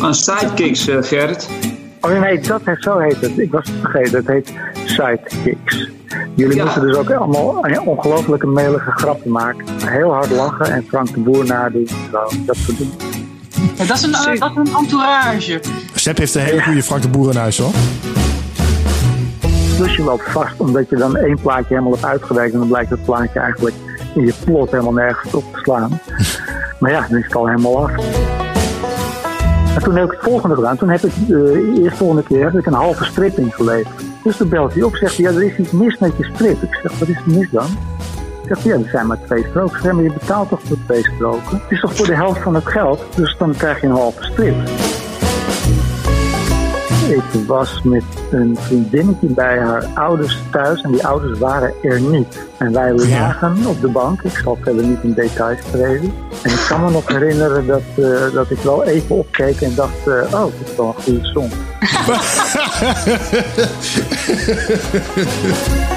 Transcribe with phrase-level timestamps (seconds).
[0.00, 1.48] aan sidekicks, uh, Gerrit.
[2.00, 3.38] Oh nee, dat heet, zo heet het.
[3.38, 4.16] Ik was het vergeten.
[4.16, 4.52] Het heet
[4.84, 5.90] sidekicks.
[6.34, 9.64] Jullie moeten dus ook allemaal ongelooflijke melige grappen maken.
[9.84, 11.88] Heel hard lachen en Frank de Boer nadoen.
[12.12, 12.94] Zo, dat soort dingen.
[13.76, 15.60] Ja, dat, is een, dat is een entourage.
[15.94, 17.72] Sepp heeft een hele goede Frank de Boer in huis hoor.
[19.78, 22.52] Dus je loopt vast omdat je dan één plaatje helemaal hebt uitgewerkt.
[22.52, 23.74] En dan blijkt dat plaatje eigenlijk
[24.14, 26.00] in je plot helemaal nergens op te slaan.
[26.80, 28.45] maar ja, dan is het al helemaal af.
[29.76, 30.76] En toen heb ik het volgende gedaan.
[30.76, 34.04] Toen heb ik de eerste volgende keer heb ik een halve strip ingeleverd.
[34.22, 36.62] Dus toen belt hij op zegt ja, er is iets mis met je strip.
[36.62, 37.66] Ik zeg, wat is er mis dan?
[38.42, 39.80] Ik zeg, ja, er zijn maar twee stroken.
[39.82, 41.60] zeg, maar je betaalt toch voor twee stroken?
[41.62, 43.04] Het is toch voor de helft van het geld?
[43.14, 44.56] Dus dan krijg je een halve strip.
[47.08, 52.46] Ik was met een vriendinnetje bij haar ouders thuis en die ouders waren er niet.
[52.58, 54.22] En wij lagen op de bank.
[54.22, 56.12] Ik zal verder niet in details treden.
[56.42, 60.06] En ik kan me nog herinneren dat, uh, dat ik wel even opkeek en dacht:
[60.06, 61.50] uh, oh, dit is wel een goede song.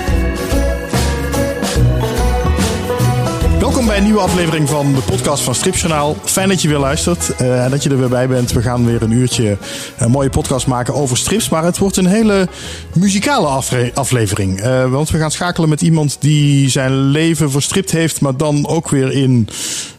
[3.89, 6.15] bij een nieuwe aflevering van de podcast van Stripjournaal.
[6.23, 8.51] Fijn dat je weer luistert uh, en dat je er weer bij bent.
[8.51, 9.57] We gaan weer een uurtje
[9.97, 11.49] een mooie podcast maken over strips.
[11.49, 12.47] Maar het wordt een hele
[12.93, 13.47] muzikale
[13.93, 14.65] aflevering.
[14.65, 18.89] Uh, want we gaan schakelen met iemand die zijn leven verstript heeft, maar dan ook
[18.89, 19.47] weer in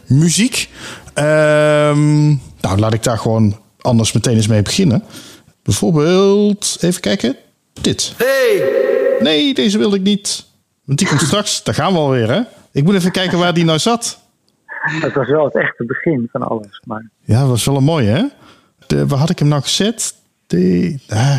[0.05, 0.69] muziek.
[1.15, 1.23] Uh,
[2.61, 5.03] nou, laat ik daar gewoon anders meteen eens mee beginnen.
[5.63, 7.35] Bijvoorbeeld, even kijken,
[7.81, 8.13] dit.
[8.17, 8.63] Hey!
[9.19, 10.45] Nee, deze wilde ik niet.
[10.85, 11.63] Want die komt straks.
[11.63, 12.41] Daar gaan we alweer, hè?
[12.71, 14.19] Ik moet even kijken waar die nou zat.
[14.81, 16.81] Het was wel het echte begin van alles.
[16.85, 17.09] Maar...
[17.19, 18.23] Ja, dat was wel een mooie, hè?
[18.87, 20.15] De, waar had ik hem nou gezet?
[20.47, 21.37] De, ah.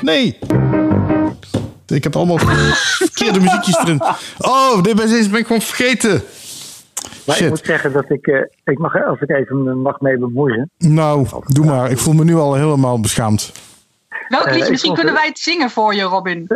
[0.00, 0.38] Nee!
[1.86, 4.02] Ik heb allemaal verkeerde muziekjes erin.
[4.38, 6.22] Oh, dit ben, ben ik gewoon vergeten.
[7.26, 7.44] Maar Shit.
[7.44, 10.70] ik moet zeggen dat ik, uh, ik mag, als ik even mag mee bemoeien.
[10.78, 11.90] Nou, doe maar.
[11.90, 13.52] Ik voel me nu al helemaal beschaamd.
[14.28, 14.64] Welk liedje?
[14.64, 16.46] Uh, Misschien kunnen wij het zingen voor je, Robin.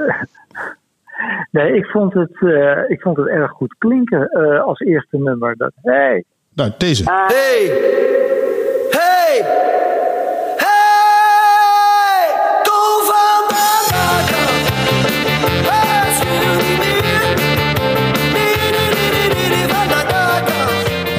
[1.50, 5.56] Nee, ik vond het, uh, ik vond het erg goed klinken uh, als eerste nummer.
[5.56, 6.24] Dat, hey.
[6.54, 7.02] Nou, deze.
[7.04, 7.70] Hey!
[8.90, 9.42] Hey!
[10.56, 12.26] Hey!
[12.62, 13.56] Kom van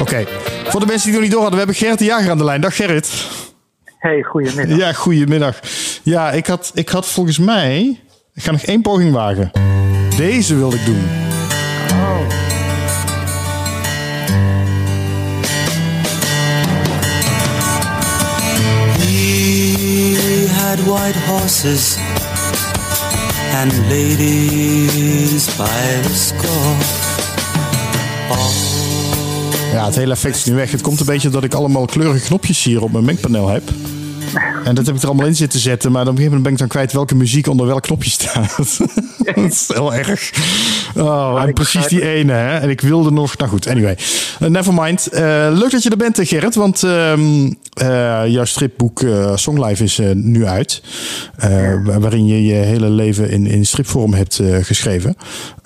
[0.00, 0.26] okay.
[0.64, 2.44] voor de mensen die nog niet door hadden, we hebben Gerrit de Jager aan de
[2.44, 2.60] lijn.
[2.60, 3.28] Dag Gerrit.
[3.98, 4.78] Hey, goedemiddag.
[4.78, 5.60] Ja, goedemiddag.
[6.02, 8.00] Ja, ik had, ik had volgens mij...
[8.34, 9.50] Ik ga nog één poging wagen.
[10.20, 11.02] Deze wil ik doen.
[11.90, 12.28] Oh.
[18.98, 21.96] He had white horses
[23.54, 26.76] and ladies by the score.
[29.72, 30.70] Ja, het hele effect is nu weg.
[30.70, 33.62] Het komt een beetje dat ik allemaal kleurige knopjes hier op mijn mengpaneel heb.
[34.64, 35.92] En dat heb ik er allemaal in zitten zetten.
[35.92, 38.56] Maar op een gegeven moment ben ik dan kwijt welke muziek onder welk knopje staat.
[39.24, 40.32] dat is heel erg.
[40.96, 42.32] Oh, en precies die ene.
[42.32, 42.58] Hè?
[42.58, 43.36] En ik wilde nog...
[43.36, 43.98] Nou goed, anyway.
[44.42, 45.08] Uh, never mind.
[45.12, 45.20] Uh,
[45.52, 46.54] leuk dat je er bent, Gerrit.
[46.54, 47.16] Want uh,
[48.26, 49.02] jouw stripboek
[49.34, 50.82] Songlife is nu uit.
[52.00, 55.14] waarin je je hele leven in, in stripvorm hebt geschreven.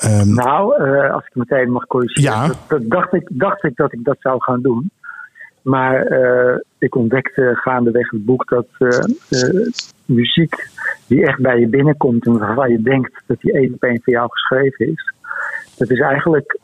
[0.04, 0.82] Um, nou,
[1.12, 2.22] als ik meteen mag corrigeren.
[2.22, 2.46] Ja.
[2.46, 4.90] Dat, dat dacht, ik, dacht ik dat ik dat zou gaan doen.
[5.64, 9.66] Maar uh, ik ontdekte gaandeweg het boek dat uh,
[10.04, 10.68] muziek
[11.06, 14.12] die echt bij je binnenkomt en waarvan je denkt dat die één op één voor
[14.12, 15.12] jou geschreven is,
[15.76, 16.58] dat is eigenlijk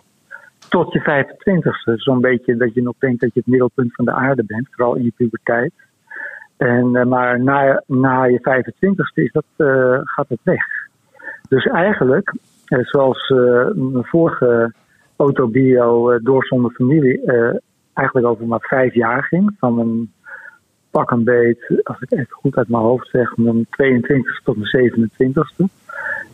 [0.69, 4.12] tot je 25ste zo'n beetje dat je nog denkt dat je het middelpunt van de
[4.12, 5.72] aarde bent, vooral in je puberteit.
[6.56, 9.44] En, maar na, na je 25ste is dat,
[10.05, 10.62] gaat het weg.
[11.49, 12.34] Dus eigenlijk,
[12.66, 13.28] zoals
[13.75, 14.72] mijn vorige
[15.16, 17.21] autobio Door zonder familie
[18.00, 19.56] eigenlijk over maar vijf jaar ging.
[19.59, 20.12] Van een
[20.91, 24.93] pak een beet, als ik echt goed uit mijn hoofd zeg, mijn 22 tot mijn
[24.93, 25.65] 27ste.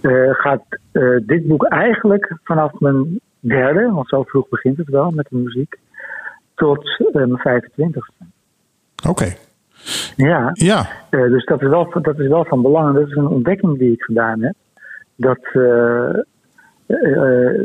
[0.03, 0.63] Uh, gaat
[0.93, 5.37] uh, dit boek eigenlijk vanaf mijn derde, want zo vroeg begint het wel met de
[5.37, 5.79] muziek,
[6.55, 8.27] tot uh, mijn 25ste.
[8.97, 9.09] Oké.
[9.09, 9.37] Okay.
[10.17, 10.87] Ja, ja.
[11.11, 12.95] dus dat is, wel, dat is wel van belang.
[12.95, 14.55] Dat is een ontdekking die ik gedaan heb.
[15.17, 15.41] Dat,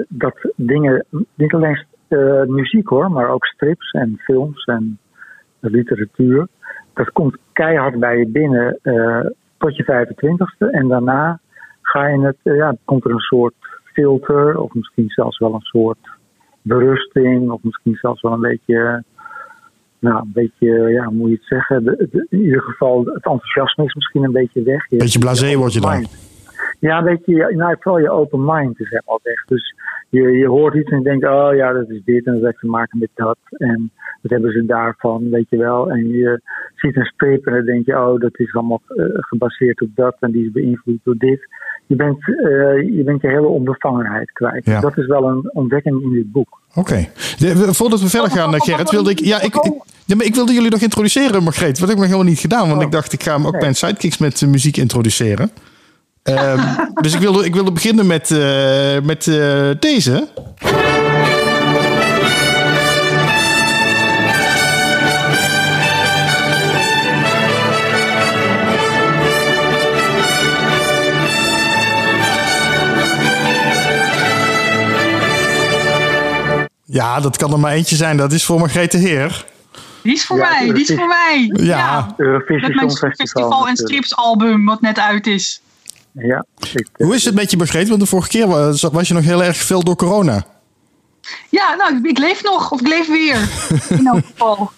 [0.08, 5.00] dat dingen niet alleen uh, muziek hoor, maar ook strips en films en
[5.60, 6.48] literatuur.
[6.94, 9.26] Dat komt keihard bij je binnen uh,
[9.58, 10.70] tot je 25ste.
[10.72, 11.40] En daarna
[11.82, 13.54] ga je het, uh, ja, komt er een soort
[13.84, 16.10] filter, of misschien zelfs wel een soort
[16.62, 19.04] berusting, of misschien zelfs wel een beetje.
[20.00, 21.84] Nou, een beetje, ja, hoe moet je het zeggen?
[21.84, 24.88] De, de, in ieder geval, het enthousiasme is misschien een beetje weg.
[24.88, 26.06] Beetje blasé word je dan.
[26.82, 29.46] Ja, weet je, nou, vooral je open mind is helemaal weg.
[29.46, 29.76] Dus
[30.10, 32.60] je, je hoort iets en je denkt, oh ja, dat is dit en dat heeft
[32.60, 33.38] te maken met dat.
[33.50, 33.92] En
[34.22, 35.92] wat hebben ze daarvan, weet je wel.
[35.92, 36.42] En je
[36.76, 40.16] ziet een strip en dan denk je, oh, dat is allemaal eh, gebaseerd op dat
[40.20, 41.48] en die is beïnvloed door dit.
[41.88, 44.66] Je bent, eh, je, bent je hele onbevangenheid kwijt.
[44.66, 44.80] Ja.
[44.80, 46.62] Dat is wel een ontdekking in dit boek.
[46.76, 47.08] Oké.
[47.72, 49.20] Voordat we verder gaan, eh, Gerrit, wilde ik...
[49.20, 49.74] Ja, ik, ik,
[50.06, 51.80] ja, maar ik wilde jullie nog introduceren, Margreet.
[51.80, 52.70] Wat heb ik nog helemaal niet gedaan.
[52.70, 53.62] Want ik dacht, ik ga hem ook Nee.
[53.62, 55.52] mijn sidekicks met muziek introduceren.
[56.24, 56.60] Ehm,
[57.02, 60.28] dus ik wilde, ik wilde beginnen met, eh, met eh, deze.
[76.86, 78.18] Ja, dat kan er maar eentje zijn.
[78.18, 79.46] Dat is voor Margreet de Heer.
[80.04, 81.52] Die is voor Ja, mij, die is voor mij.
[81.66, 82.14] Ja.
[82.18, 83.88] Eurovisie Met mijn Songfestival festival en natuurlijk.
[84.06, 85.62] stripsalbum wat net uit is.
[86.12, 87.88] Ja, ik, eh, Hoe is het met je, Margreet?
[87.88, 90.46] Want de vorige keer was, was je nog heel erg veel door corona.
[91.50, 92.72] Ja, nou, ik leef nog.
[92.72, 93.50] Of ik leef weer.
[94.00, 94.72] In elk geval.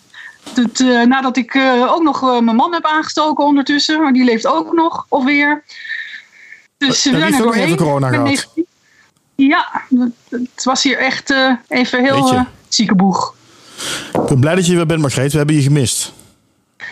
[0.54, 4.02] Dat, eh, nadat ik eh, ook nog eh, mijn man heb aangestoken ondertussen.
[4.02, 5.06] Maar die leeft ook nog.
[5.10, 5.64] Of weer.
[6.78, 7.64] Dus Ja, we die zijn heeft er ook nog doorheen.
[7.74, 8.48] even corona gehad.
[9.36, 9.82] Ja,
[10.30, 13.36] het- was hier echt eh, even heel eh ziekenboeg.
[14.14, 15.32] Ik ben blij dat je weer bent, Margreet.
[15.32, 16.14] We hebben je gemist.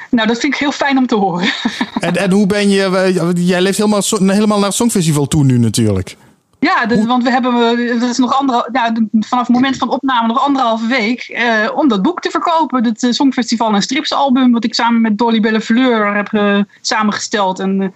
[0.09, 1.49] Nou, dat vind ik heel fijn om te horen.
[1.99, 3.33] En, en hoe ben je...
[3.35, 6.15] Jij leeft helemaal, zo- helemaal naar het Songfestival toe nu natuurlijk.
[6.59, 10.45] Ja, dus, want we hebben, dat is nog de- vanaf het moment van opname nog
[10.45, 12.83] anderhalve week eh, om dat boek te verkopen.
[12.83, 17.93] Het eh, Songfestival en stripsalbum, wat ik samen met Dolly Bellefleur heb samengesteld en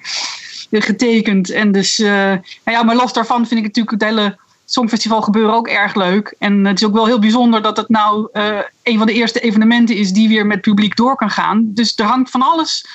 [0.70, 1.50] eh, getekend.
[1.52, 5.54] En dus, eh, nou ja, maar los daarvan vind ik natuurlijk het hele Songfestival gebeuren
[5.54, 6.36] ook erg leuk.
[6.40, 9.40] En het is ook wel heel bijzonder dat het nou eh, een van de eerste
[9.40, 11.72] evenementen is die weer met publiek door kan gaan.
[11.74, 12.86] Dus er hangt van alles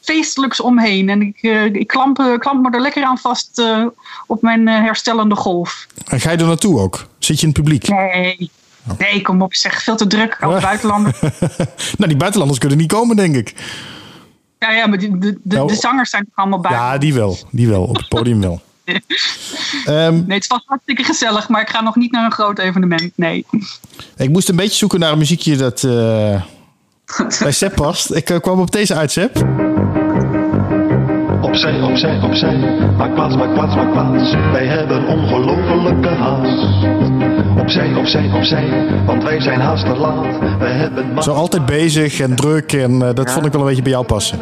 [0.00, 1.08] feestelijks omheen.
[1.08, 3.62] En ik, eh, ik klamp, klamp me er lekker aan vast
[4.26, 5.86] op mijn herstellende golf.
[6.04, 7.06] En ga je er naartoe ook?
[7.18, 7.88] Zit je in het publiek?
[7.88, 8.50] Nee.
[8.98, 9.82] Nee, kom op, zeg.
[9.82, 11.18] Veel te druk als buitenlander.
[11.98, 13.54] nou, die buitenlanders kunnen niet komen, denk ik.
[14.58, 16.84] Ja, ja, maar de, de, Nou, de zangers zijn allemaal buiten.
[16.84, 17.38] Ja, die wel.
[17.50, 17.82] Die wel.
[17.82, 18.62] Op het podium wel.
[19.84, 23.10] Ehm, Nee, het was hartstikke gezellig, maar ik ga nog niet naar een groot evenement.
[23.14, 23.46] Nee.
[24.16, 26.42] ik moest een beetje zoeken naar een muziekje dat eh,
[27.42, 28.14] bij Sepp past.
[28.14, 29.36] Ik eh, kwam op deze uit, Sepp.
[31.42, 32.56] Opzij, opzij, opzij.
[32.96, 34.30] Maak plaats, maak plaats, maak plaats.
[34.52, 36.86] Wij hebben ongelofelijke haast.
[37.58, 38.86] Opzij, opzij, opzij.
[39.06, 40.38] Want wij zijn haast te laat.
[40.58, 42.72] We hebben Zo altijd bezig en druk.
[42.72, 44.38] En eh, dat vond ik wel een beetje bij jou passen.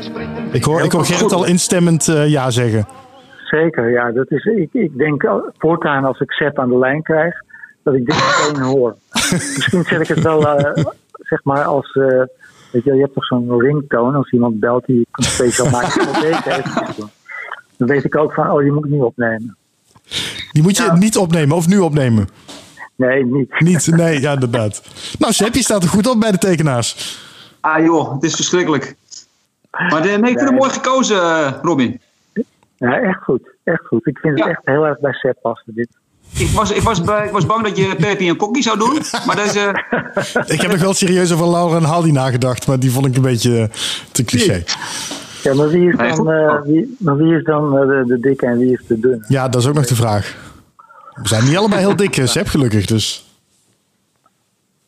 [0.53, 2.87] Ik hoor, ik hoor Gerrit al instemmend ja zeggen.
[3.53, 4.11] Zeker, ja.
[4.13, 7.35] Dat is, ik, ik denk voortaan als ik Sepp aan de lijn krijg,
[7.83, 8.15] dat ik dit
[8.49, 8.97] meteen hoor.
[9.13, 11.93] Misschien zet ik het wel, eh, zeg maar, als...
[11.93, 12.23] eh,
[12.71, 15.71] weet je, je hebt toch zo'n ringtone als iemand belt die je kunt speciaal
[16.21, 17.11] deze eventjes doen.
[17.77, 19.57] Dan weet ik ook van, oh, die moet ik niet opnemen.
[20.53, 22.29] Die moet je niet opnemen of nu opnemen.
[22.97, 23.61] Nee, niet.
[23.61, 24.83] Niet, nee, ja, inderdaad.
[25.19, 27.19] Nou, Sepp, je staat er goed op bij de tekenaars.
[27.61, 28.95] Ah joh, het is verschrikkelijk.
[29.71, 32.01] Maar de, nee, ik vind het mooi gekozen, eh, Robin.
[32.91, 33.49] Ja, echt goed.
[33.65, 34.07] Echt goed.
[34.07, 35.89] Ik vind het echt heel erg bij Sepp passen, dit.
[36.39, 38.99] Ik was, ik, was, bij- ik was bang dat je Pepi en Kokkie zou doen.
[39.27, 39.69] Maar dat is, eh,
[40.55, 43.23] Ik heb nog wel serieus over Laura en Haldi nagedacht, maar die vond ik een
[43.23, 43.69] beetje eh,
[44.13, 44.63] te cliché.
[45.43, 48.59] Ja, maar wie is dan, eh, wie, maar wie is dan de, de dikke en
[48.59, 49.25] wie is de dunne?
[49.29, 50.37] Ja, dat is ook nog de vraag.
[51.15, 52.87] We zijn niet allebei heel dik, Sepp, gelukkig.
[52.87, 53.27] Dus.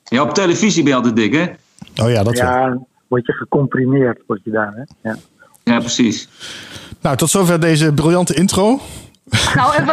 [0.04, 1.42] ja, op televisie ben je altijd dik, hè?
[2.04, 2.48] Oh ja, dat wel.
[2.50, 5.08] Ja, word je gecomprimeerd, word je daar, hè?
[5.08, 5.16] Ja.
[5.64, 6.28] Ja, precies.
[7.04, 8.80] Nou, tot zover deze briljante intro.
[9.54, 9.84] Nou, en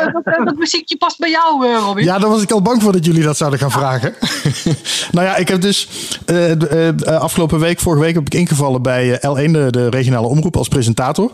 [0.44, 2.04] wat muziekje past bij jou, eh, Robin?
[2.04, 4.14] Ja, daar was ik al bang voor dat jullie dat zouden gaan vragen.
[5.12, 5.88] nou ja, ik heb dus
[6.26, 10.28] eh, eh, afgelopen week, vorige week, heb ik ingevallen bij eh, L1, de, de regionale
[10.28, 11.32] omroep, als presentator.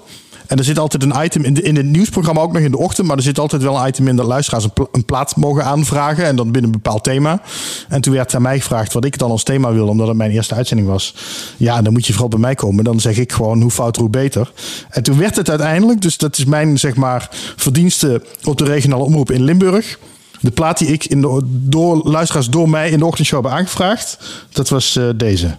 [0.48, 3.08] En er zit altijd een item in, in het nieuwsprogramma, ook nog in de ochtend.
[3.08, 5.66] Maar er zit altijd wel een item in dat luisteraars een, pla- een plaat mogen
[5.66, 6.25] aanvragen.
[6.25, 7.42] En dan binnen een bepaald thema.
[7.88, 10.32] En toen werd aan mij gevraagd wat ik dan als thema wil, omdat het mijn
[10.32, 11.16] eerste uitzending was.
[11.58, 12.84] Ja, dan moet je vooral bij mij komen.
[12.84, 14.51] Dan zeg ik gewoon hoe fouter, hoe beter.
[14.89, 19.04] En toen werd het uiteindelijk, dus dat is mijn zeg maar verdienste op de regionale
[19.04, 20.00] omroep in Limburg.
[20.39, 24.18] De plaat die ik in de, door luisteraars door mij in de ochtendshow hebben aangevraagd,
[24.51, 25.56] dat was eh, deze.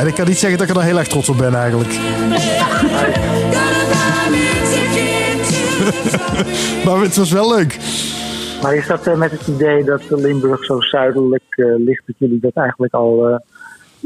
[0.00, 1.88] En ik kan niet zeggen dat ik er heel erg trots op ben eigenlijk.
[6.84, 7.78] Maar het was wel leuk.
[8.62, 12.40] Maar is dat eh, met het idee dat Limburg zo zuidelijk eh, ligt, dat jullie
[12.40, 13.36] dat eigenlijk al eh,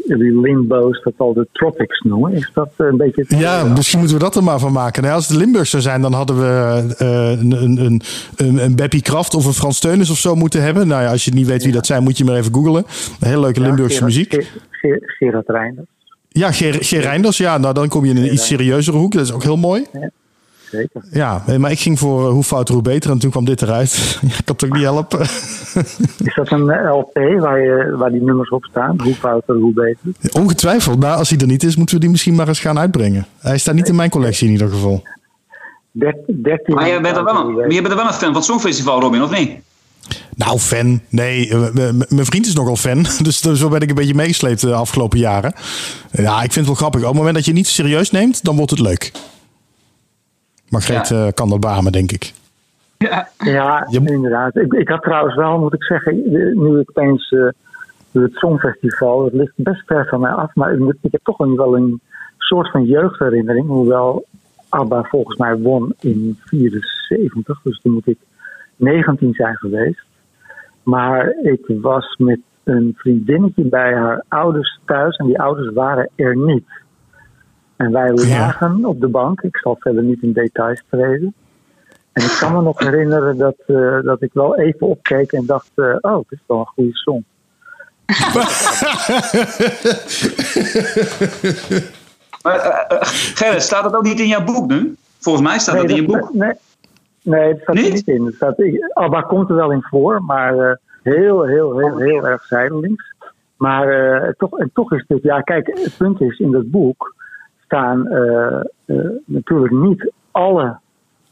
[0.06, 2.32] die limbo's dat al de tropics noemen.
[2.32, 3.25] Is dat eh, een beetje...
[3.28, 5.02] het- Ja, misschien moeten we dat er maar van maken.
[5.02, 8.00] Nou, als het Limburg zou zijn, dan hadden we eh, een, een,
[8.37, 10.87] een, een, Beppie Kraft of een Frans Teunis of zo moeten hebben.
[10.88, 12.84] Nou ja, als je niet weet wie dat zijn, moet je maar even googlen.
[13.20, 14.32] Hele leuke Ja, Limburgse Gerard- muziek.
[14.32, 15.87] Ger- Ger- Gerard Reinders,
[16.28, 19.12] Ja, Ger, Ger Reinders, ja, nou dan kom je in een iets serieuzere hoek.
[19.12, 19.84] Dat is ook heel mooi.
[20.75, 21.02] Zeker.
[21.11, 23.11] Ja, maar ik ging voor eh, hoe fouter, hoe beter.
[23.11, 23.93] En toen kwam dit eruit.
[24.23, 25.21] ik kan het ook niet helpen.
[26.28, 29.00] Is dat een eh, LP waar, je, waar die nummers op staan?
[29.02, 30.33] Hoe fouter, hoe beter?
[30.40, 30.99] Ongetwijfeld.
[30.99, 33.26] Nou, als hij er niet is, moeten we die misschien maar eens gaan uitbrengen.
[33.38, 35.02] Hij staat niet in mijn collectie in ieder geval.
[35.93, 38.26] Der- 13 Maar je bent, er wel een, maar je bent er wel een fan
[38.26, 39.50] van het Songfestival, Robin, of niet?
[40.37, 41.00] Nou, fan.
[41.09, 41.73] Nee, eh,
[42.09, 43.07] mijn vriend is nogal fan.
[43.23, 45.54] Dus dus zo ben ik een beetje meegesleept de afgelopen jaren.
[46.11, 47.00] Ja, ik vind het wel grappig.
[47.00, 49.12] Op het moment dat je het niet serieus neemt, dan wordt het leuk.
[50.75, 51.26] Margreet Ja.
[51.26, 52.33] eh, kan dat beamen, denk ik.
[52.99, 53.28] Ja.
[53.38, 54.57] Ja, inderdaad.
[54.57, 56.23] Ik, ik had trouwens wel, moet ik zeggen,
[56.59, 57.49] nu ik opeens eh,
[58.12, 61.38] het Songfestival, het ligt best ver van mij af, maar ik, moet- ik heb toch
[61.40, 62.00] wel wel een
[62.38, 64.25] soort van jeugdherinnering, hoewel
[64.69, 68.19] ABBA volgens mij won in 74, dus toen moet ik
[68.76, 70.02] 19 zijn geweest.
[70.83, 76.37] Maar ik was met een vriendinnetje bij haar ouders thuis en die ouders waren er
[76.37, 76.64] niet.
[77.76, 81.35] En wij lagen op de bank, ik zal verder niet in details treden.
[82.12, 85.71] En ik kan me nog herinneren dat, eh, dat ik wel even opkeek en dacht:
[85.75, 87.25] eh, oh, dit is wel een goede song.
[92.45, 92.99] Maar, eh,
[93.35, 94.97] Gerrit, staat dat ook niet in jouw boek nu?
[95.19, 96.35] Volgens mij staat dat in je boek.
[96.35, 96.52] Nee,
[97.23, 97.93] nee het staat er Niet?
[97.93, 98.25] niet in.
[98.25, 98.57] Het staat,
[98.93, 103.14] Abba komt er wel in voor, maar eh, heel, heel, heel, heel erg zijdelings.
[103.57, 107.14] Maar eh, toch, en toch is dit, ja, kijk, het punt is, in dat boek
[107.75, 110.78] staan eh, eh, natuurlijk niet alle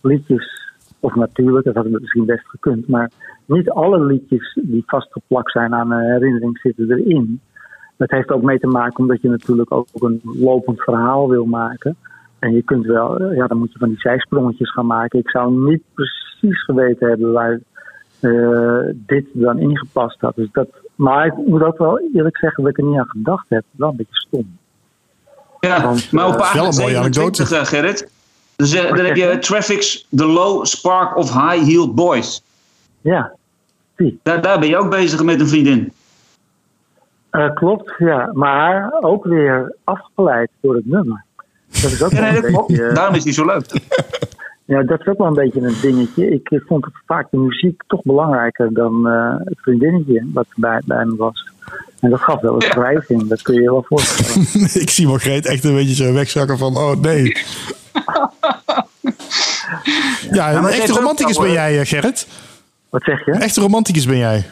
[0.00, 3.10] liedjes, of natuurlijk, dat had misschien best gekund, maar
[3.46, 7.40] niet alle liedjes die vastgeplakt zijn aan een herinnering zitten erin.
[7.96, 11.96] Dat heeft ook mee te maken omdat je natuurlijk ook een lopend verhaal wil maken.
[12.38, 15.18] En je kunt wel, eh, ja, dan moet je van die zijsprongetjes gaan maken.
[15.18, 17.60] Ik zou niet precies geweten hebben waar
[18.94, 20.34] dit dan ingepast had.
[20.36, 23.46] Dus dat, maar ik moet ook wel eerlijk zeggen dat ik er niet aan gedacht
[23.48, 23.64] heb.
[23.70, 24.60] Wel een beetje stom.
[25.66, 28.10] Ja, Want, maar op eh, pagina wel een mooie 27, eh, Gerrit,
[28.56, 32.42] dus, eh, dan heb je Traffic's The Low Spark of High Heeled Boys.
[33.00, 33.32] Ja.
[34.22, 35.92] Daar, daar ben je ook bezig met een vriendin.
[37.30, 38.30] Eh, klopt, ja.
[38.32, 41.24] Maar ook weer afgeleid door het nummer.
[41.82, 42.66] Dat is ook Ja, wel nee, een dat klopt.
[42.68, 42.86] beetje...
[42.88, 43.66] eh, Daarom is die zo leuk.
[44.64, 46.30] Ja, dat is ook wel een beetje een dingetje.
[46.30, 50.82] Ik eh, vond het vaak de muziek toch belangrijker dan eh, het vriendinnetje wat bij,
[50.86, 51.48] bij me was.
[52.02, 54.46] En dat gaf wel eens wrijving, dat kun je je wel voorstellen.
[54.84, 57.22] ik zie Margreet echt een beetje zo wegzakken van, oh nee.
[60.30, 62.28] Ja, een maar het echte romanticus ben eh, jij, eh, Gerrit.
[62.90, 63.32] Wat zeg je?
[63.32, 64.44] Een echte romanticus ben jij.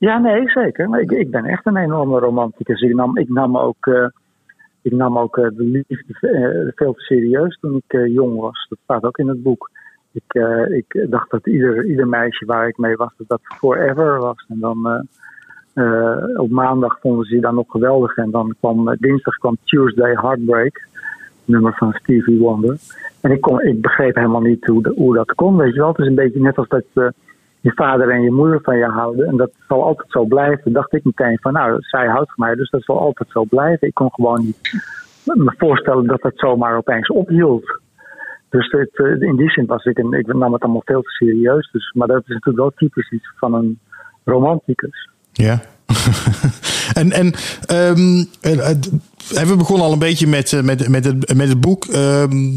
[0.00, 0.88] Ja, nee, zeker.
[0.88, 2.80] Maar ik, ik ben echt een enorme romanticus.
[2.80, 4.06] Ik nam, ik nam ook, eh,
[4.82, 8.66] ik nam ook eh, de liefde veel te serieus toen ik jong was.
[8.68, 9.70] Dat staat ook in het boek.
[10.12, 14.18] Ik, eh, ik dacht dat ieder, ieder meisje waar ik mee was, dat dat forever
[14.18, 14.44] was.
[14.48, 15.08] En dan
[15.72, 18.16] eh, op maandag vonden ze dan nog geweldig.
[18.16, 20.86] En dan kwam eh, dinsdag kwam Tuesday Heartbreak,
[21.44, 22.76] nummer van Stevie Wonder.
[23.20, 25.56] En ik, kon, ik begreep helemaal niet hoe, hoe dat kon.
[25.56, 26.84] Weet je wel, het is een beetje net als dat
[27.60, 29.26] je vader en je moeder van je houden.
[29.26, 30.72] En dat zal altijd zo blijven.
[30.72, 33.88] Dacht ik meteen van, nou, zij houdt van mij, dus dat zal altijd zo blijven.
[33.88, 34.58] Ik kon gewoon niet
[35.24, 37.80] me voorstellen dat het zomaar opeens ophield.
[38.48, 41.70] Dus eh, in die zin was ik, een, ik nam het allemaal veel te serieus.
[41.70, 43.78] Dus, maar dat is natuurlijk wel typisch iets van een
[44.24, 45.08] romanticus.
[45.40, 45.62] Ja.
[46.92, 47.34] en en
[47.66, 47.92] eh,
[49.46, 51.84] we begonnen al een beetje met, eh, met, met, het, met het boek.
[51.86, 52.50] Ehm,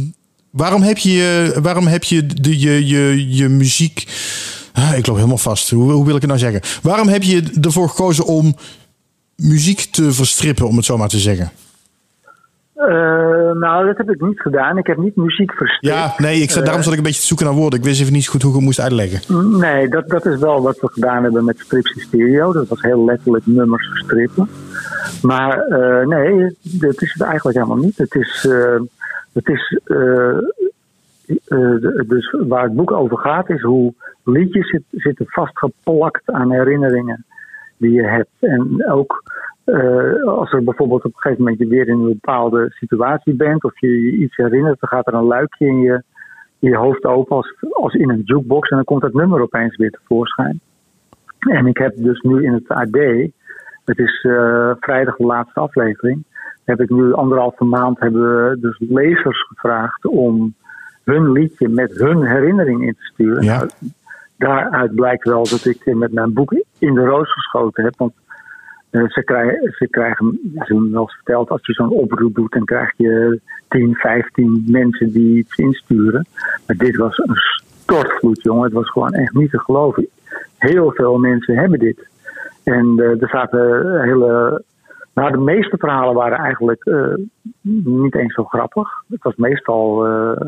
[0.50, 4.08] waarom heb je, waarom heb je de, je, je, je muziek.
[4.74, 5.70] Ah, ik loop helemaal vast.
[5.70, 6.62] Hoe, hoe wil ik het nou zeggen?
[6.82, 8.56] Waarom heb je ervoor gekozen om
[9.36, 11.52] muziek te verstrippen, om het zo maar te zeggen?
[12.76, 14.78] Eh, nou, dat heb ik niet gedaan.
[14.78, 15.94] Ik heb niet muziek verstript.
[15.96, 17.80] Ja, nee, ik, zat- daarom zat ik een beetje te zoeken naar woorden.
[17.80, 19.60] Ik wist even niet goed hoe ik het moest uitleggen.
[19.60, 22.54] Nee, dat, dat is wel wat we gedaan hebben met Strips in Stereo.
[22.54, 24.50] Dat was heel letterlijk nummers verstrippen.
[25.22, 27.98] Maar eh, nee, dat is het eigenlijk helemaal niet.
[27.98, 28.80] Het is, eh,
[29.34, 30.38] het is eh,
[31.48, 37.26] eh, dus waar het boek over gaat, is hoe liedjes zit, zitten vastgeplakt aan herinneringen
[37.78, 38.30] die je hebt.
[38.40, 39.24] En ook
[39.64, 43.64] eh, als er bijvoorbeeld op een gegeven moment je weer in een bepaalde situatie bent,
[43.64, 46.04] of je je iets herinnert, dan gaat er een luikje in je,
[46.60, 49.78] in je hoofd open als, als in een jukebox en dan komt dat nummer opeens
[49.78, 50.60] weer tevoorschijn.
[51.40, 52.98] En ik heb dus nu in het AD,
[53.86, 56.24] het is eh, vrijdag de laatste aflevering,
[56.64, 60.56] heb ik nu anderhalve maand hebben we dus lezers gevraagd om
[61.04, 63.44] hun liedje met hun herinnering in te sturen.
[63.44, 63.58] Ja.
[63.58, 63.70] Nou,
[64.38, 67.94] daaruit blijkt wel dat ik met mijn boek in de roos geschoten heb.
[67.98, 68.14] Want
[68.94, 72.94] ze, krijgen, ze krijgen, ze hebben wel verteld, als je zo'n oproep doet, dan krijg
[72.98, 76.26] je 10, 15 mensen die iets insturen.
[76.68, 77.36] Maar dit was een
[77.84, 78.64] stortvloed, jongen.
[78.64, 80.08] Het was gewoon echt niet te geloven.
[80.58, 82.08] Heel veel mensen hebben dit.
[82.64, 84.64] En eh, er zaten hele.
[85.14, 87.14] Nou, de meeste verhalen waren eigenlijk eh,
[87.84, 89.04] niet eens zo grappig.
[89.10, 90.06] Het was meestal.
[90.08, 90.46] eh,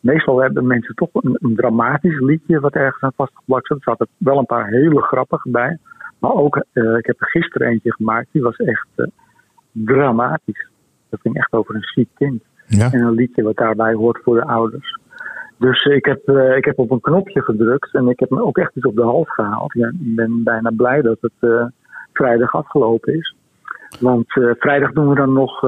[0.00, 3.76] meestal hebben mensen toch een, een dramatisch liedje wat ergens aan vastgeplakt zat.
[3.76, 5.78] Er zaten wel een paar hele grappige bij.
[6.18, 9.06] Maar ook, eh, ik heb er gisteren eentje gemaakt, die was echt eh,
[9.72, 10.68] dramatisch.
[11.08, 12.42] Dat ging echt over een ziek kind.
[12.66, 12.92] Ja.
[12.92, 14.98] En een liedje wat daarbij hoort voor de ouders.
[15.58, 18.58] Dus ik heb, eh, ik heb op een knopje gedrukt en ik heb me ook
[18.58, 19.72] echt iets op de hals gehaald.
[19.72, 21.70] Ja, ik ben bijna blij dat het
[22.12, 23.34] vrijdag afgelopen is.
[24.00, 24.26] Want
[24.58, 25.62] vrijdag doen we dan nog.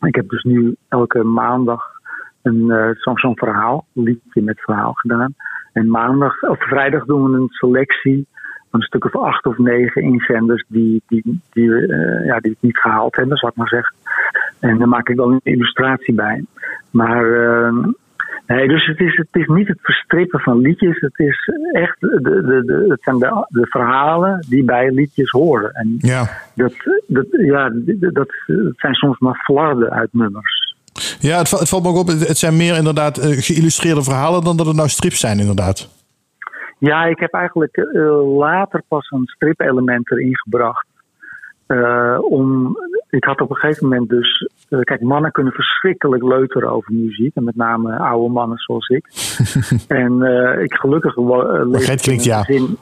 [0.00, 1.82] ik heb dus nu elke maandag
[2.42, 5.34] een, zo'n zo'n verhaal, liedje met verhaal gedaan.
[5.72, 8.26] En maandag, of vrijdag doen we een selectie
[8.76, 12.78] een stuk of acht of negen inzenders die, die, die, eh, ja, die het niet
[12.78, 13.94] gehaald hebben, zou ik maar zeggen.
[14.60, 16.44] En daar maak ik wel een illustratie bij.
[16.90, 17.74] Maar eh,
[18.46, 21.00] nee, dus het is, het is niet het verstrippen van liedjes.
[21.00, 25.70] Het is echt de, de, de, het zijn de, de verhalen die bij liedjes horen.
[25.72, 26.28] En Ja.
[26.54, 26.72] dat,
[27.06, 28.28] dat, ja, dat, dat
[28.76, 30.74] zijn soms maar flarden uit nummers.
[31.20, 32.06] Ja, het, het valt me ook op.
[32.06, 35.95] Het het zijn meer inderdaad eh, geïllustreerde verhalen dan dat het nou strips zijn, inderdaad.
[36.86, 40.86] Ja, ik heb eigenlijk eh, later pas een stripelement erin gebracht.
[41.66, 42.76] Eh, om,
[43.10, 44.48] ik had op een gegeven moment dus.
[44.68, 47.34] eh, kijk, mannen kunnen verschrikkelijk leuteren over muziek.
[47.34, 49.04] En met name oude mannen zoals ik.
[50.02, 50.22] en
[50.62, 51.16] ik gelukkig.
[51.16, 52.42] Margreet klinkt ja.
[52.42, 52.76] gezin-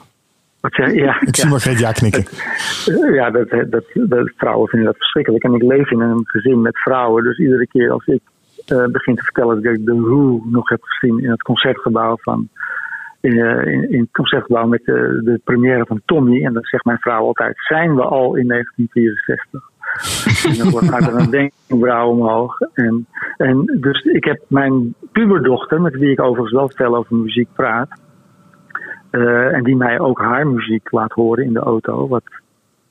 [0.61, 0.99] Wat zeg je?
[0.99, 1.49] Ja, Ik zie ja.
[1.49, 2.23] Margreet ja knikken.
[3.19, 5.43] Ja, dat, dat, dat, vrouwen vinden dat verschrikkelijk.
[5.43, 7.23] En ik leef in een gezin met vrouwen.
[7.23, 8.21] Dus iedere keer als ik
[8.91, 12.49] begin te vertellen dat ik de Who nog heb gezien in het concertgebouw van.
[13.25, 16.45] In, eh, in, in het concertgebouw met de, de première van Tommy.
[16.45, 19.61] En dan zegt mijn vrouw altijd: zijn we al in 1964?
[20.45, 21.29] en dan wordt- er een
[21.69, 22.59] wenkbrauw omhoog.
[22.73, 27.47] En, en dus ik heb mijn puberdochter, met wie ik overigens wel veel over muziek
[27.53, 27.89] praat.
[29.11, 32.07] eh, en die mij ook haar muziek laat horen in de auto.
[32.07, 32.23] Wat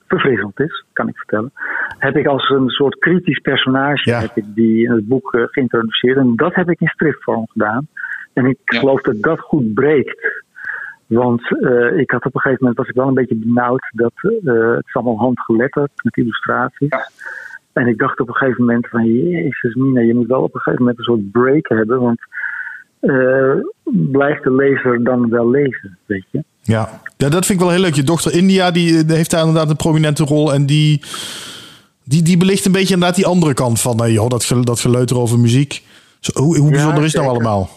[0.07, 1.53] verfrissend is, kan ik vertellen.
[1.99, 4.21] Heb ik als een soort kritisch personage Ja.
[4.21, 6.17] heb ik die in het boek eh, geïntroduceerd.
[6.17, 7.87] En dat heb ik in stripvorm gedaan.
[8.35, 8.79] En ik Ja.
[8.79, 10.43] geloof dat dat goed breekt.
[11.07, 14.13] Want eh, ik had op een gegeven moment was ik wel een beetje benauwd dat
[14.15, 14.31] eh,
[14.77, 16.89] het is allemaal handgeletterd met illustraties.
[16.89, 17.09] Ja.
[17.73, 20.61] En ik dacht op een gegeven moment van Jezus Mina, je moet wel op een
[20.61, 22.01] gegeven moment een soort break hebben.
[22.01, 22.19] Want
[23.01, 26.45] eh, blijft de lezer dan wel lezen, weet je?
[26.63, 27.01] Ja.
[27.17, 27.95] ja, dat vind ik wel heel leuk.
[27.95, 30.53] Je dochter India die, heeft daar inderdaad een prominente rol.
[30.55, 31.03] En die,
[32.05, 35.19] die, die belicht een beetje inderdaad die andere kant van joh, dat, gel- dat geleuter
[35.19, 35.83] over muziek.
[36.21, 37.69] Zo, hoe hoe Ja, bijzonder is het nou allemaal?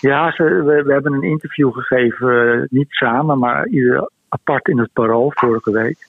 [0.00, 5.32] Ja, we hebben een interview gegeven, eh, niet samen, maar ieder apart in het Parool
[5.34, 6.08] vorige week.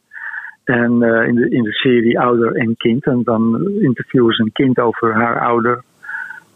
[0.64, 3.06] En eh, in, de, in de serie Ouder en Kind.
[3.06, 5.84] En dan interviewen ze een kind over haar ouder,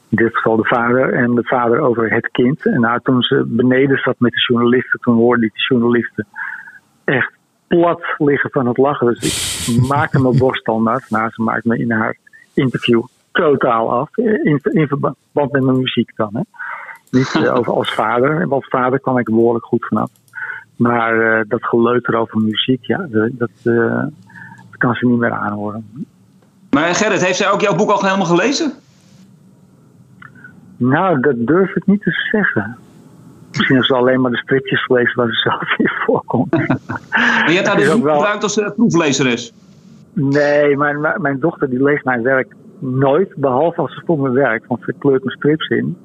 [0.09, 2.65] in dit geval de vader, en de vader over het kind.
[2.65, 6.27] En nou, toen ze beneden zat met de journalisten, toen hoorde ik de journalisten
[7.03, 7.31] echt
[7.67, 9.07] plat liggen van het lachen.
[9.07, 11.05] Dus ik maakte mijn borst al nat.
[11.09, 12.17] Nou, ze maakt me in haar
[12.53, 14.17] interview totaal af.
[14.17, 16.41] In, in verband met mijn muziek dan, hè.
[17.13, 18.41] Niet eh, over als vader.
[18.41, 20.09] En als vader kwam ik behoorlijk goed vanaf.
[20.75, 23.73] Maar eh, dat geleuter over muziek, ja, dat, eh,
[24.69, 26.05] dat kan ze niet meer aanhoren.
[26.69, 28.71] Maar Gerrit, heeft zij ook jouw boek al helemaal gelezen?
[30.77, 32.77] Nou, dat durf ik niet te zeggen.
[33.51, 36.51] Misschien heeft ze alleen maar de stripjes gelezen waar ze zelf in voorkomt.
[36.51, 39.53] Maar je hebt haar is dus ook wel- gebruikt als uh, proeflezeres.
[40.13, 44.33] Nee, mijn, mijn- mijn dochter die leest mijn werk nooit, behalve als ze voor mijn
[44.33, 44.63] werk.
[44.67, 45.97] Want ze kleurt mijn strips in.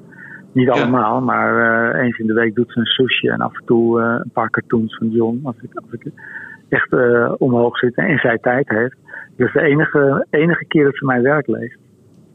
[0.51, 0.71] Niet Ja.
[0.71, 4.01] allemaal, maar eh, eens in de week doet ze een sushi en af en toe
[4.01, 5.39] eh, een paar cartoons van John.
[5.43, 6.11] Als ik, als ik
[6.69, 8.95] echt eh, omhoog zit en zij tijd heeft.
[9.37, 11.77] Dat is de enige, enige keer dat ze mijn werk leest.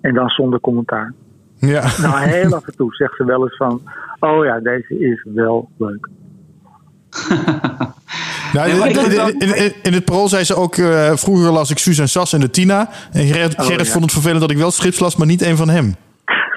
[0.00, 1.12] En dan zonder commentaar.
[1.59, 1.83] Ja.
[2.00, 3.81] Nou, heel af en toe zegt ze wel eens van...
[4.20, 6.09] Oh ja, deze is wel leuk.
[8.53, 10.77] Nou, in, in, in, in- in het parool zei ze ook...
[10.77, 12.88] eh, vroeger las ik Suus en Sas en de Tina.
[13.12, 13.92] En Gerrit, Oh, Gerrit ja.
[13.92, 15.94] vond het vervelend dat ik wel strips las, maar niet een van hem.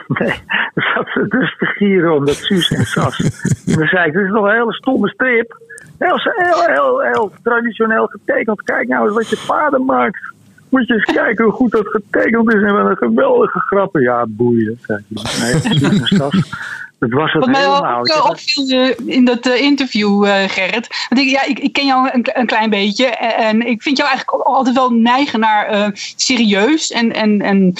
[0.19, 0.33] Nee,
[0.73, 3.19] dan zat ze dus te gieren omdat Suus en Sas.
[3.67, 5.57] En dan zei ik, dit is nog een hele stomme strip.
[5.97, 8.61] Heel, heel, heel, heel traditioneel getekend.
[8.61, 10.33] Kijk nou eens wat je vader maakt.
[10.69, 12.61] Moet je eens kijken hoe goed dat getekend is.
[12.61, 14.01] En wat een geweldige grappen.
[14.01, 15.51] Ja, boeien, zei hij.
[15.51, 16.51] Nee, Suus en Sas.
[16.99, 21.07] Dat was het Wat mij ook eh, opviel eh, in dat eh, interview, Gerrit.
[21.09, 23.05] Want ik, ja, ik, ik ken jou een, een klein beetje.
[23.05, 26.91] En, ik vind jou eigenlijk altijd wel neigen naar serieus.
[26.91, 27.73] En, en, en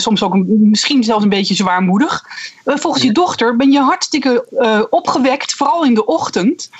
[0.00, 2.22] soms ook misschien zelfs een beetje zwaarmoedig.
[2.64, 4.46] Volgens je dochter ben je hartstikke
[4.90, 6.70] opgewekt, vooral in de ochtend.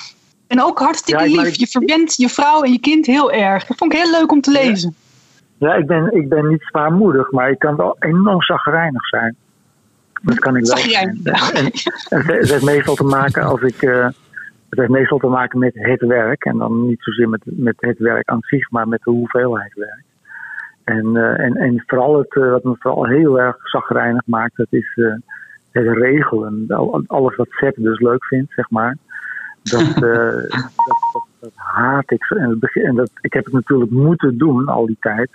[0.47, 1.57] En ook hartstikke Ja, lief.
[1.57, 3.67] Je verbindt je vrouw en je kind heel erg.
[3.67, 4.95] Dat vond ik heel leuk om te lezen.
[5.59, 9.37] Ja, ik ben, ik ben niet zwaarmoedig, maar ik kan wel enorm zagrijnig zijn.
[10.23, 10.79] Dat kan ik wel.
[10.79, 11.01] Ja.
[11.01, 11.21] En,
[12.09, 13.83] en het, heeft meestal te maken als ik.
[13.83, 14.09] eh,
[14.69, 16.45] het heeft meestal te maken met het werk.
[16.45, 20.03] En dan niet zozeer met, met het werk aan zich, maar met de hoeveelheid werk.
[20.85, 24.67] En, eh, en, en vooral het, eh, wat me vooral heel erg zagrijnig maakt, dat
[24.71, 25.15] is eh,
[25.73, 26.65] het regelen.
[26.69, 28.97] Al- Alles wat Sepp dus leuk vindt, zeg maar.
[29.63, 32.31] Dat, dat, dat, dat haat ik.
[32.31, 35.31] En, en dat, ik heb het natuurlijk moeten doen al die tijd.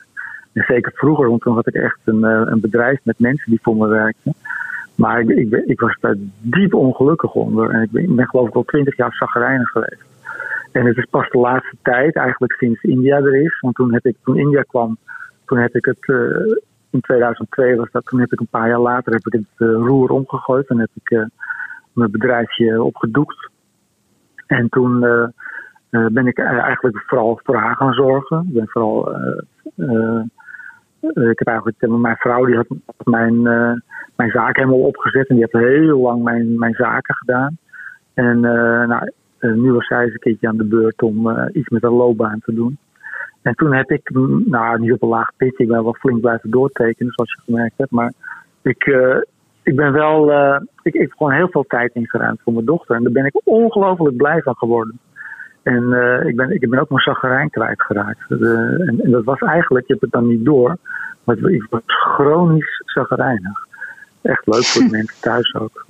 [0.53, 3.75] En zeker vroeger, want toen had ik echt een, een bedrijf met mensen die voor
[3.75, 4.33] me werkten.
[4.95, 7.69] Maar ik, ik, was daar diep ongelukkig onder.
[7.69, 10.03] En ik ben, geloof ik al twintig jaar zagrijnig geweest.
[10.71, 13.59] En het is pas de laatste tijd, eigenlijk sinds India er is.
[13.59, 14.97] Want toen, heb ik, toen India kwam,
[15.45, 16.55] toen heb ik het, eh,
[16.89, 19.75] in 2002 was dat, toen heb ik een paar jaar later heb ik het eh,
[19.75, 20.67] roer omgegooid.
[20.67, 21.25] En heb ik eh,
[21.93, 23.49] mijn bedrijfje opgedoekt.
[24.47, 24.99] En toen
[25.89, 28.45] ben ik eigenlijk vooral voor haar gaan zorgen.
[28.47, 29.15] Ik ben vooral...
[31.03, 32.67] eh, ik heb eigenlijk, eh, mijn vrouw die had
[33.03, 33.71] mijn, eh,
[34.15, 37.57] mijn zaak helemaal opgezet en die heeft heel lang mijn, mijn zaken gedaan.
[38.13, 38.39] En
[38.87, 42.39] nou, nu was zij eens een keertje aan de beurt om iets met haar loopbaan
[42.39, 42.77] te doen.
[43.41, 46.21] En toen heb ik, mm, nou niet op een laag pitje, ik ben wel flink
[46.21, 47.91] blijven doortekenen zoals je gemerkt hebt.
[47.91, 48.13] Maar
[48.61, 48.85] ik,
[49.63, 50.33] ik ben wel,
[50.81, 52.95] ik, ik heb gewoon heel veel tijd ingeruimd voor mijn dochter.
[52.95, 54.99] En daar ben ik ongelooflijk blij van geworden.
[55.63, 58.19] En eh, ik, ben, ik ben ook mijn zagrijn kwijtgeraakt.
[58.29, 58.39] Eh,
[58.87, 60.77] en, en dat was eigenlijk, je hebt het dan niet door,
[61.23, 63.67] maar het- ik was chronisch zagrijnig.
[64.21, 65.85] Echt leuk voor de mensen thuis ook.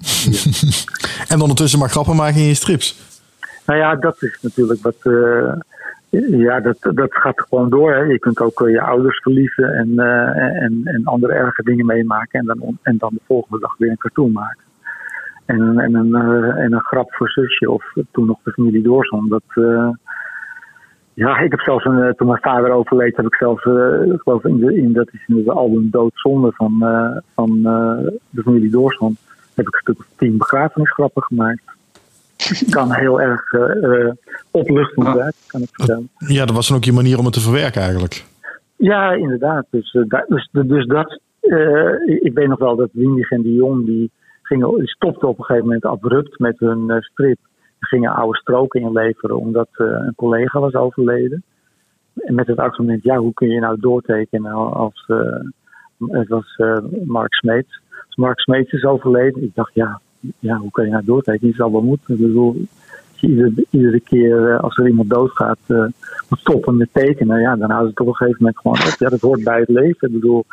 [1.33, 3.17] En ondertussen maar grappen maken in je strips.
[3.65, 4.95] Nou ja, dat is natuurlijk wat.
[5.01, 5.53] eh,
[6.39, 7.91] ja, dat, dat gaat gewoon door.
[7.93, 7.99] Hè.
[8.01, 9.99] Je kunt ook je ouders verliezen en,
[10.59, 12.39] en, en andere erge dingen meemaken.
[12.39, 14.57] En dan, en dan de volgende dag weer een cartoon maken.
[15.45, 18.81] En, een- en, een, eh, en een grap voor zusje of toen nog de familie
[18.81, 19.29] Doorzon.
[19.29, 19.89] Dat, eh,
[21.13, 23.63] ja, ik heb zelfs een, eh, toen mijn vader overleed, heb ik zelfs,
[24.13, 26.71] ik geloof in, de, in dat is in het album Doodzonde van,
[27.35, 27.61] van
[28.29, 29.17] de familie Doorzon,
[29.55, 31.61] heb ik een stuk of tien begrafenisgrappen gemaakt.
[32.69, 33.53] kan heel erg
[34.51, 36.09] opluchtend zijn, kan ik vertellen.
[36.17, 38.25] Ja, dat was dan ook je manier om het te verwerken eigenlijk.
[38.75, 39.65] Ja, inderdaad.
[39.69, 41.19] Dus, da- dus, dus dat.
[42.21, 44.11] ik weet nog wel dat Windig en Dion die
[44.43, 47.37] gingen, stopten op een gegeven moment abrupt met hun eh, strip.
[47.79, 51.43] Die gingen oude stroken inleveren omdat eh, een collega was overleden.
[52.15, 55.03] En met het argument, ja, hoe kun je nou doortekenen als.
[55.07, 55.17] eh,
[56.07, 56.59] het was
[57.05, 57.81] Mark Smeets.
[58.05, 59.99] Als Mark Smeets is overleden, ik dacht, ja,
[60.39, 61.47] ja hoe kun je nou doortekenen?
[61.47, 62.13] Die zal wel moeten.
[62.13, 62.55] Ik bedoel,
[63.13, 65.59] je iedere, keer als er iemand doodgaat,
[66.29, 68.77] moet stoppen met tekenen, ja, dan houdt het op een gegeven moment gewoon.
[68.97, 70.07] Ja, dat hoort bij het leven.
[70.07, 70.45] Ik bedoel,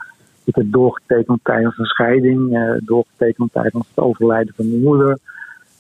[0.45, 5.19] ik heb doorgetekend tijdens een scheiding, eh, doorgetekend tijdens het overlijden van mijn moeder,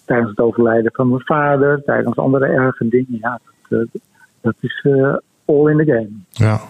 [0.04, 3.18] tijdens het overlijden van mijn vader, tijdens andere erge dingen.
[3.20, 4.00] Ja, dat, eh,
[4.40, 6.10] dat is eh, all in the game.
[6.30, 6.60] Ja.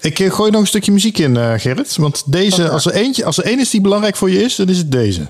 [0.00, 1.96] Ik gooi nog een stukje muziek in, Gerrit.
[1.96, 4.68] Want deze, als er, eentje, als er één is die belangrijk voor je is, dan
[4.68, 5.26] is het deze.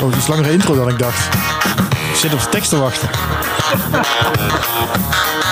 [0.00, 1.34] Oh, het is een langere intro dan ik dacht.
[2.10, 3.08] Ik zit op de tekst te wachten.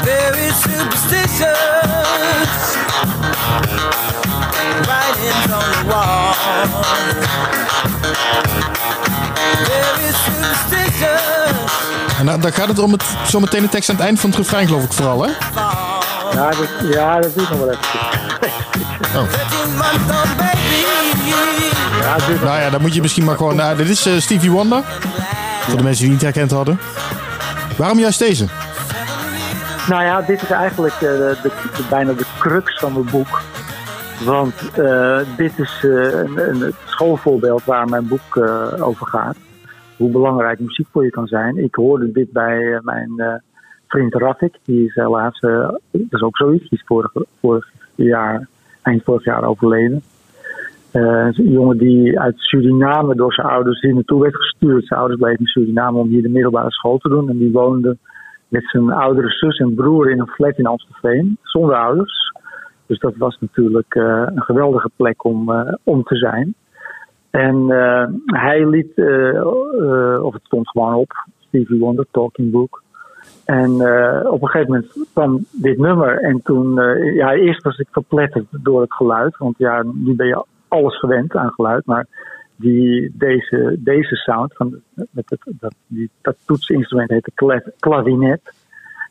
[0.04, 1.56] Very superstitious.
[4.82, 6.32] Writings on the wall.
[9.64, 11.72] Very superstitious.
[12.18, 14.38] En dan, dan gaat het om het, zometeen de tekst aan het eind van het
[14.38, 15.30] refrein, geloof ik vooral, hè?
[16.32, 18.14] Ja, dat, ja, dat duurt nog wel even.
[19.12, 20.45] 13
[22.07, 23.57] Nou ja, dan moet je misschien maar gewoon...
[23.57, 24.83] Nou, dit is eh, Stevie Wonder.
[25.61, 26.79] Voor de mensen die het niet herkend hadden.
[27.77, 28.47] Waarom juist deze?
[29.88, 33.42] Nou ja, dit is eigenlijk eh, de, de, bijna de crux van mijn boek.
[34.25, 38.37] Want eh, dit is een, een schoolvoorbeeld waar mijn boek
[38.81, 39.37] over gaat.
[39.97, 41.57] Hoe belangrijk muziek voor je kan zijn.
[41.57, 43.42] Ik hoorde dit bij mijn
[43.88, 44.55] vriend Rafik.
[44.64, 48.49] Die is helaas, dat is ook zoiets, die is vorig, vorig jaar,
[48.83, 50.03] eind vorig jaar overleden.
[50.96, 54.87] Eh, een jongen die uit Suriname door zijn ouders hier naartoe werd gestuurd.
[54.87, 57.28] Zijn ouders bleven in Suriname om hier de middelbare school te doen.
[57.28, 57.96] En die woonde
[58.48, 62.32] met zijn oudere zus en broer in een flat in Amstelveen, zonder ouders.
[62.87, 66.54] Dus dat was natuurlijk eh, een geweldige plek om, eh, om te zijn.
[67.30, 67.66] En
[68.26, 68.98] hij liet,
[70.22, 72.82] of het stond gewoon op, Stevie Wonder, Talking Book.
[73.44, 73.70] En
[74.30, 76.20] op een gegeven moment kwam dit nummer.
[76.20, 76.74] En toen,
[77.14, 79.37] ja, eerst was ik verpletterd door het geluid.
[79.37, 81.87] Want ja, nu ben je alles gewend aan geluid.
[81.87, 82.07] Maar
[82.57, 88.40] die, deze, deze sound, van, met het, dat, die, dat toetsinstrument heet de klavinet.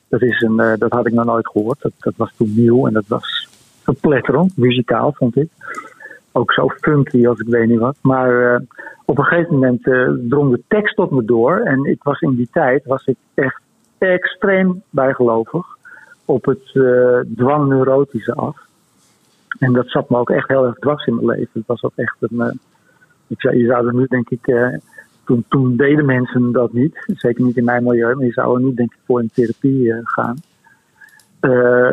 [0.08, 1.82] Dat, is een, eh, dat had ik nog nooit gehoord.
[1.82, 3.48] Dat, dat was toen nieuw en dat was
[3.84, 5.50] verpletterend, muzikaal vond ik.
[6.32, 7.98] Ook zo funky als ik weet niet wat.
[8.02, 8.62] Maar eh,
[9.06, 11.60] op een gegeven moment eh, drong de tekst tot me door.
[11.60, 13.62] En ik was in die tijd was ik echt
[13.98, 15.66] extreem bijgelovig
[16.26, 16.72] op het
[17.36, 18.65] dwangneurotische af.
[19.60, 21.50] En dat zat me ook echt heel erg dwars in mijn leven.
[21.54, 22.42] Het was ook echt een.
[22.42, 22.54] eh,
[23.28, 24.48] ik zou, je zou er nu, denk ik.
[24.48, 24.68] eh,
[25.26, 27.04] toen, toen deden mensen dat niet.
[27.08, 28.16] Zeker niet in mijn milieu.
[28.16, 30.36] Maar je zou er nu, denk ik, voor in therapie eh, gaan.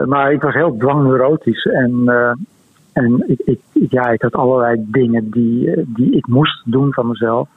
[0.09, 1.65] Maar ik was heel dwangneurotisch.
[1.65, 2.03] En,
[2.93, 7.49] en ik, ik, ja, ik had allerlei dingen die, die ik moest doen van mezelf.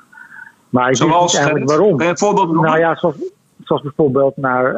[0.70, 1.98] Maar ik wist Zoals, niet eigenlijk waarom.
[1.98, 2.70] Kan je een voorbeeld noemen?
[2.70, 3.16] Nou ja, zoals,
[3.64, 4.74] zoals bijvoorbeeld naar,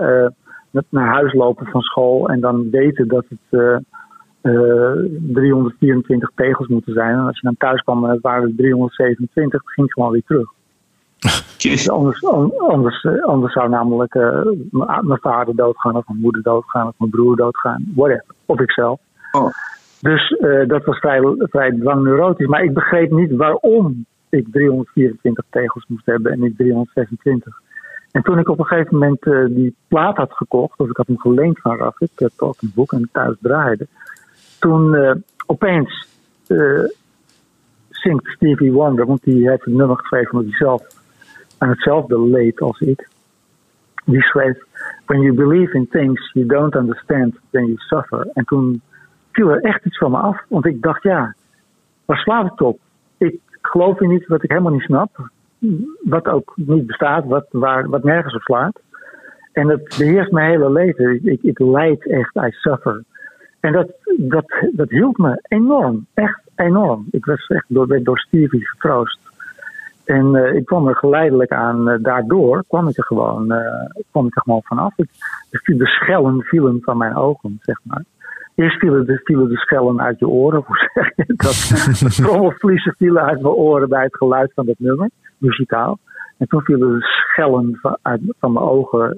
[0.90, 3.82] naar huis lopen van school en dan weten dat het
[5.34, 7.14] 324 tegels moeten zijn.
[7.14, 10.12] En als je dan thuis kwam en het waren er 327, dan ging het gewoon
[10.12, 10.50] weer terug.
[11.58, 14.42] Dus anders, an- anders, eh, anders zou namelijk eh,
[15.02, 18.36] mijn vader doodgaan, of mijn moeder doodgaan, of mijn broer doodgaan, whatever.
[18.46, 19.00] Of ikzelf.
[19.32, 19.50] Oh.
[20.02, 22.48] Dus eh, dat was vrij, vrij dwangneurotisch.
[22.48, 27.62] Maar ik begreep niet waarom ik 324 tegels moest hebben en niet 326.
[28.12, 31.08] En toen ik op een gegeven moment eh, die plaat had gekocht, of ik had
[31.08, 33.88] hem geleend van Raf, ik had ook een boek en thuis draaide.
[34.60, 35.16] Toen eh,
[35.46, 36.08] opeens
[36.48, 36.84] eh,
[37.90, 40.82] zingt Stevie Wonder, want die heeft een nummer geschreven omdat hij zelf
[41.58, 43.08] aan hetzelfde leed als ik.
[44.06, 44.58] Die schreef:
[45.06, 48.30] When you believe in things you don't understand, then you suffer.
[48.34, 48.82] En toen
[49.32, 51.36] viel er echt iets van me af, want ik dacht: ja,
[52.06, 52.80] waar slaat het op?
[53.18, 55.30] Ik geloof in iets wat ik helemaal niet snap,
[56.04, 58.80] wat ook niet bestaat, wat, waar, wat nergens op slaat.
[59.52, 61.14] En dat beheerst mijn hele leven.
[61.14, 63.04] Ik, ik, ik leid echt, I suffer.
[63.68, 67.08] En dat, dat, dat hielp me enorm, echt enorm.
[67.12, 69.20] Ik was echt door, door Stevie getroost.
[70.06, 74.28] En eh, ik kwam er geleidelijk aan, eh, daardoor kwam ik er gewoon, eh, kwam
[74.28, 74.94] ik er gewoon vanaf.
[74.98, 75.10] Ik,
[75.50, 78.04] de, de schellen vielen van mijn ogen, zeg maar.
[78.56, 82.00] Eerst vielen de, vielen de schellen uit je oren, hoe zeg je dat?
[82.00, 86.00] De trommelvliezen vielen uit mijn oren bij het geluid van dat nummer, muzikaal.
[86.38, 87.98] En toen vielen de schellen van,
[88.40, 89.18] van mijn ogen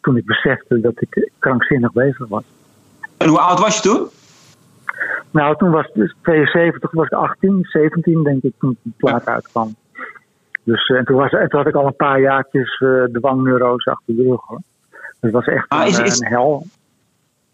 [0.00, 2.44] toen ik besefte dat ik krankzinnig bezig was.
[3.20, 4.06] En hoe oud was je toen?
[5.30, 9.26] Nou, toen was het dus 72, was ik 18, 17 denk ik, toen die plaat
[9.26, 9.74] uitkwam.
[10.64, 13.90] Dus eh, en toen, was, en toen had ik al een paar jaartjes eh dwangneurose
[13.90, 14.40] achter de rug.
[14.46, 14.60] Hoor.
[14.90, 16.66] Dus het was echt Ah, een, is- is- een hel.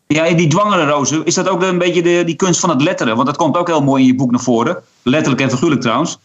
[0.07, 3.15] Ja, die dwangerenrozen, is dat ook een beetje de, die kunst van het letteren?
[3.15, 4.83] Want dat komt ook heel mooi in je boek naar voren.
[5.03, 6.19] Letterlijk en figuurlijk trouwens.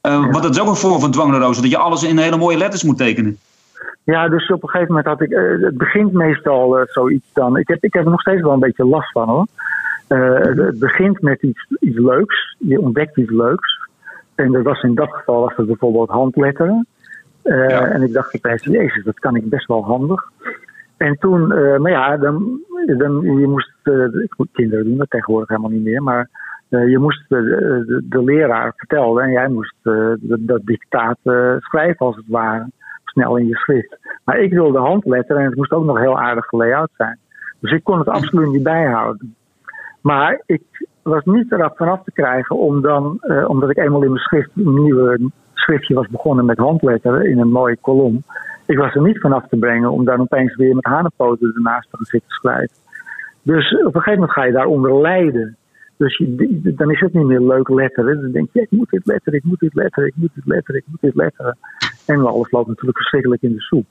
[0.00, 2.56] Eh, Want dat is ook een vorm van dwangerenrozen, dat je alles in hele mooie
[2.56, 3.38] letters moet tekenen.
[4.04, 5.30] Ja, dus op een gegeven moment had ik.
[5.30, 7.56] eh, het begint meestal eh, zoiets dan.
[7.56, 9.46] Ik heb, ik heb er nog steeds wel een beetje last van hoor.
[10.08, 12.56] Eh, het- begint met iets, iets leuks.
[12.58, 13.78] Je ontdekt iets leuks.
[14.34, 16.86] En dat was in dat geval was het bijvoorbeeld handletteren.
[17.42, 17.86] Ja.
[17.86, 20.22] En ik dacht opeens, jezus, dat kan ik best wel handig.
[20.96, 21.46] En toen,
[21.82, 22.60] maar ja, dan,
[22.98, 23.72] dan je moest,
[24.52, 26.28] kinderen doen dat tegenwoordig helemaal niet meer, maar
[26.68, 27.42] je moest de,
[27.86, 31.18] de, de leraar vertellen en jij moest dat, dat dictaat
[31.58, 32.66] schrijven als het ware,
[33.10, 33.98] snel in je schrift.
[34.24, 37.18] Maar ik wilde handletteren en het moest ook nog heel aardig gelayout zijn.
[37.60, 39.34] Dus ik kon het absoluut niet bijhouden.
[40.00, 40.62] Maar ik
[41.02, 44.50] was niet eraf vanaf te krijgen om dan, eh, omdat ik eenmaal in mijn schrift
[44.54, 48.22] een nieuwe schriftje was begonnen met handletteren in een mooie kolom.
[48.66, 51.96] Ik was er niet vanaf te brengen om dan opeens weer met hanenpoten ernaast te
[51.96, 52.76] gaan zitten schrijven.
[53.42, 55.56] Dus op een gegeven moment ga je daaronder lijden.
[55.96, 56.22] Dus
[56.62, 58.20] dan is het niet meer leuk letteren.
[58.20, 60.80] Dan denk je, ik moet dit letteren, ik moet dit letteren, ik moet dit letteren,
[60.80, 61.56] ik moet dit letteren.
[62.10, 63.86] En alles loopt natuurlijk verschrikkelijk in de soep.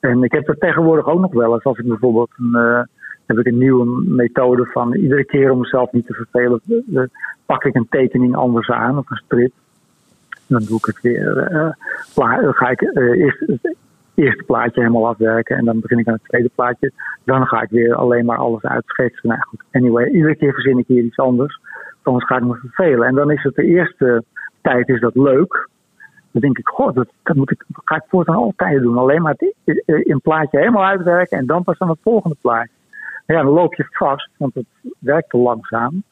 [0.00, 1.64] En ik heb dat tegenwoordig ook nog wel eens.
[1.64, 2.80] Als ik bijvoorbeeld een, eh,
[3.26, 6.60] heb ik een nieuwe methode van iedere keer om mezelf niet te vervelen,
[6.94, 7.02] eh,
[7.46, 9.52] pak ik een tekening anders aan of een strip.
[10.46, 11.38] Dan doe ik het weer.
[11.38, 11.70] eh,
[12.14, 13.76] dan ga ik eh, eerst het
[14.14, 16.92] eerste plaatje helemaal afwerken en dan begin ik aan het tweede plaatje.
[17.24, 19.28] Dan ga ik weer alleen maar alles uitschetsen.
[19.28, 21.60] Nou goed, anyway, iedere keer verzin ik hier iets anders.
[22.02, 23.08] Anders ga ik me vervelen.
[23.08, 24.24] En dan is het de eerste
[24.60, 25.68] tijd is dat leuk.
[26.36, 28.98] Dan denk ik, god, dat, dat, moet ik, dat ga ik voortaan altijd doen.
[28.98, 32.70] Alleen maar het i- een plaatje helemaal uitwerken en dan pas aan het volgende plaatje.
[33.26, 34.66] Ja, dan loop je vast, want het
[34.98, 36.02] werkt te langzaam.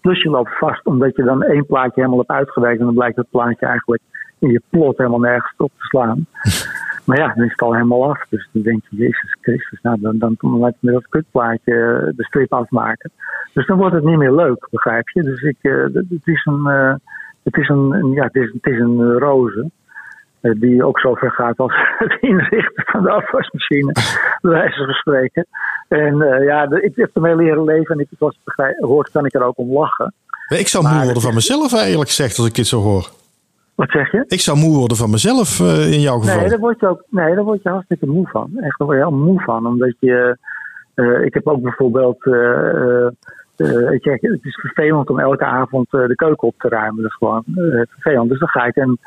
[0.00, 3.16] Plus je loopt vast omdat je dan één plaatje helemaal hebt uitgewerkt en dan blijkt
[3.16, 4.02] dat plaatje eigenlijk
[4.38, 6.26] in je plot helemaal nergens op te slaan.
[7.04, 8.24] Maar ja, dan is het al helemaal af.
[8.28, 12.12] Dus dan denk je, Jezus Christus, nou dan, dan laat ik met dat kutplaatje eh,
[12.16, 13.10] de strip afmaken.
[13.52, 15.22] Dus dan wordt het niet meer leuk, begrijp je?
[15.22, 16.94] Dus ik, eh, het het is een, eh,
[17.42, 19.70] het is een, een- ja, het is, het is een eh, roze.
[20.40, 23.92] eh, die ook zo ver gaat als het inrichten van de afwasmachine,
[24.42, 25.46] bij wijze van spreken.
[25.88, 29.34] En eh, ja, ik heb ermee leren leven en ik, zoals begrijpt- hoort, kan ik
[29.34, 30.14] er ook om lachen.
[30.48, 33.08] Ik zou moe worden van mezelf, eerlijk gezegd, als ik dit zo hoor.
[33.74, 34.24] Wat zeg je?
[34.26, 36.36] Ik zou moe worden van mezelf in jouw geval.
[36.40, 38.50] Nee, daar word je ook, nee, daar word je hartstikke moe van.
[38.56, 39.66] Echt, daar word je heel moe van.
[39.66, 40.36] Omdat je.
[41.24, 42.24] ik heb ook bijvoorbeeld.
[44.00, 47.02] Je, het is vervelend om elke avond eh, de keuken op te ruimen.
[47.02, 48.28] Dat is gewoon eh, vervelend.
[48.28, 48.98] Dus dan ga ik, een,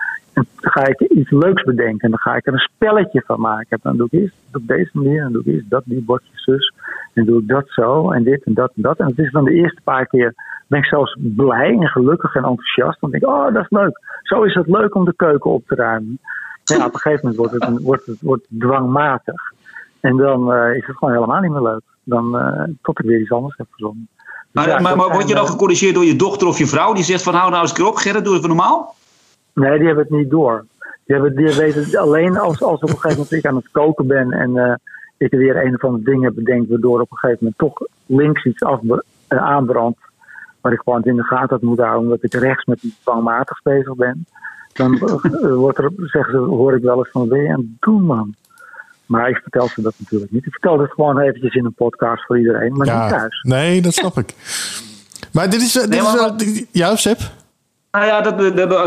[0.61, 1.99] ga ik iets leuks bedenken.
[1.99, 3.79] En dan ga ik er een spelletje van maken.
[3.81, 5.21] Dan doe ik eerst op deze manier.
[5.21, 6.73] Dan doe ik eerst dat, die bordje zus.
[7.13, 8.11] En doe ik dat zo.
[8.11, 8.97] En dit en dat en dat.
[8.97, 10.33] En het is dan de eerste paar keer.
[10.67, 13.01] Ben ik zelfs blij en gelukkig en enthousiast.
[13.01, 13.99] Dan denk ik, oh, dat is leuk.
[14.21, 16.19] Zo is het leuk om de keuken op te ruimen.
[16.63, 19.53] Ja, op een gegeven moment wordt het, wordt dwangmatig.
[19.99, 21.81] En dan eh, is het gewoon helemaal niet meer leuk.
[22.03, 24.07] Dan, eh, tot ik weer iets anders heb verzonnen.
[24.55, 27.03] Maar, ja, maar, word je dan eh, gecorrigeerd door je dochter of je vrouw die
[27.03, 28.95] zegt van hou nou eens een keer op, Gerrit, doe even normaal?
[29.53, 30.65] Nee, die hebben het niet door.
[30.79, 33.71] Die, hebben, die weten het alleen als, als op een gegeven moment ik aan het
[33.71, 34.73] koken ben en eh,
[35.17, 38.45] ik er weer een of andere dingen bedenk, waardoor op een gegeven moment toch links
[38.45, 38.79] iets af,
[39.27, 39.99] eh, aanbrandt.
[40.61, 43.61] Waar ik gewoon in de gaten had moeten houden, omdat ik rechts met iets dwangmatig
[43.61, 44.25] bezig ben.
[44.73, 44.97] Dan
[45.63, 48.35] wordt er, zeggen ze, hoor ik wel eens van, ben je aan het doen, man?
[49.05, 50.45] Maar ik vertel ze dat natuurlijk niet.
[50.45, 53.41] Ik vertel het gewoon eventjes in een podcast voor iedereen, maar niet ja, thuis.
[53.41, 54.33] nee, dat snap ik.
[55.33, 56.37] Maar dit is, dit Nee, is maar- wel...
[56.37, 57.17] dit- Ja, Seb?
[57.91, 58.41] Nou ja, dat,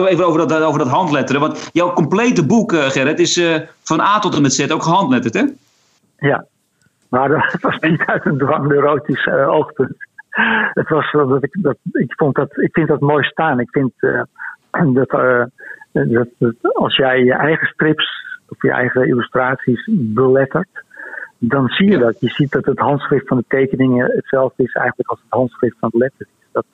[0.09, 1.41] even over dat, over dat handletteren.
[1.41, 4.83] Want jouw complete boek, eh, Gerrit, is eh, van A tot en met Z ook
[4.83, 5.45] gehandletterd, hè?
[6.29, 6.47] Ja,
[7.09, 9.97] maar dat was niet uit een dwangneurotisch eh, oogpunt.
[10.73, 13.61] Het was dat ik dat ik vond dat ik vind dat mooi staan.
[13.61, 13.93] Ik vind
[14.95, 15.11] dat,
[15.93, 20.85] dat, dat als jij je eigen strips of je eigen illustraties belettert,
[21.39, 22.21] dan zie je dat.
[22.21, 25.89] Je ziet dat het handschrift van de tekeningen hetzelfde is eigenlijk als het handschrift van
[25.93, 26.27] het letter.
[26.27, 26.47] is.
[26.53, 26.65] Dat,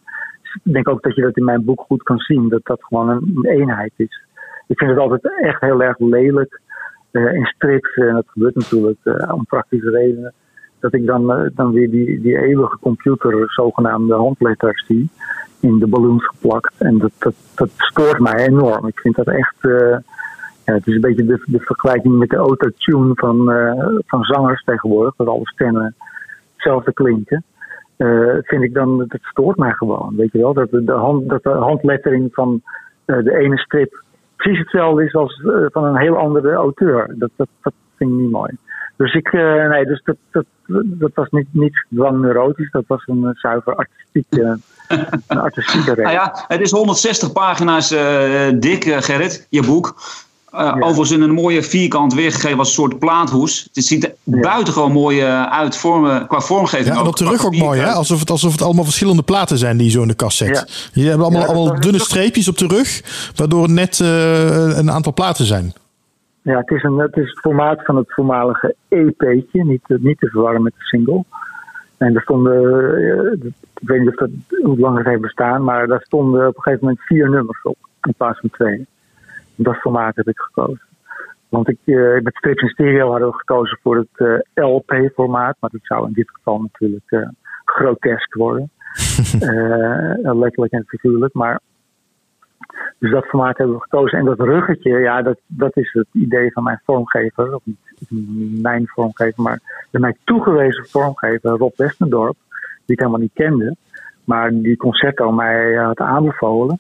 [0.65, 3.09] ik denk ook dat je dat in mijn boek goed kan zien, dat dat gewoon
[3.09, 4.23] een, een eenheid is.
[4.67, 6.61] Ik vind het altijd echt heel erg lelijk
[7.11, 10.33] eh, in strips, en dat gebeurt natuurlijk eh, om praktische redenen,
[10.81, 15.11] dat ik dan, eh, dan weer die, die eeuwige computer zogenaamde handletters zie
[15.61, 16.75] in de balloons geplakt.
[16.79, 18.87] En dat, dat, dat stoort mij enorm.
[18.87, 19.97] Ik vind dat echt, eh,
[20.65, 24.65] ja, het is een beetje de, de vergelijking met de autotune van, eh, van zangers
[24.65, 25.95] tegenwoordig, dat alle stemmen
[26.53, 27.45] hetzelfde klinken.
[27.97, 30.17] Eh, vind ik dan, dat stoort mij gewoon.
[30.17, 32.63] Weet je wel, dat de, hand, dat de handlettering van
[33.05, 34.03] eh, de ene strip
[34.37, 37.15] precies hetzelfde is als van een heel andere auteur.
[37.19, 38.53] Dat, dat, dat vind ik niet mooi.
[38.97, 40.45] Dus ik, nee, dus dat, dat,
[40.85, 44.59] dat was niet, niet dwangneurotisch, dat was een zuiver artistieke,
[45.29, 46.05] een artistieke reden.
[46.05, 47.89] Nou ja, het is 160 pagina's
[48.59, 49.95] dik, Gerrit, je boek.
[50.55, 53.69] Eh, Overigens in een mooie vierkant weergegeven als een soort plaathoes.
[53.73, 56.95] Het ziet er buitengewoon mooi eh, uit vormen, qua vormgeving.
[56.95, 57.91] Ja, en op de rug ook mooi, hè?
[57.91, 60.91] Alsof het, alsof het allemaal verschillende platen zijn die je zo in de kast zet.
[60.93, 63.03] Je hebt allemaal, Ja, allemaal dunne streepjes op de rug,
[63.37, 65.73] waardoor het net eh, een aantal platen zijn.
[66.43, 70.19] Ja, het is, een, het is het formaat van het voormalige EP'tje, niet, te- niet
[70.19, 71.25] te verwarren met de single.
[71.97, 72.55] En er stonden,
[73.43, 73.47] eh,
[73.81, 74.29] ik weet niet of dat,
[74.63, 77.77] hoe lang het heeft bestaan, maar daar stonden op een gegeven moment vier nummers op,
[78.03, 78.87] in plaats van twee.
[79.55, 80.87] Dat formaat heb ik gekozen.
[81.49, 86.07] Want ik, eh, met Stereo hadden we gekozen voor het eh, LP-formaat, maar dat zou
[86.07, 87.29] in dit geval natuurlijk eh,
[87.65, 88.71] grotesk worden.
[90.41, 91.61] Letterlijk en figuurlijk, maar
[92.99, 94.19] dus dat formaat hebben we gekozen.
[94.19, 97.55] En dat ruggetje, ja, dat, dat is het idee van mijn vormgever.
[97.55, 102.37] Of niet mijn vormgever, maar de mij toegewezen vormgever, Rob Westendorp.
[102.85, 103.77] Die ik helemaal niet kende.
[104.25, 106.79] Maar die concerto mij had aanbevolen.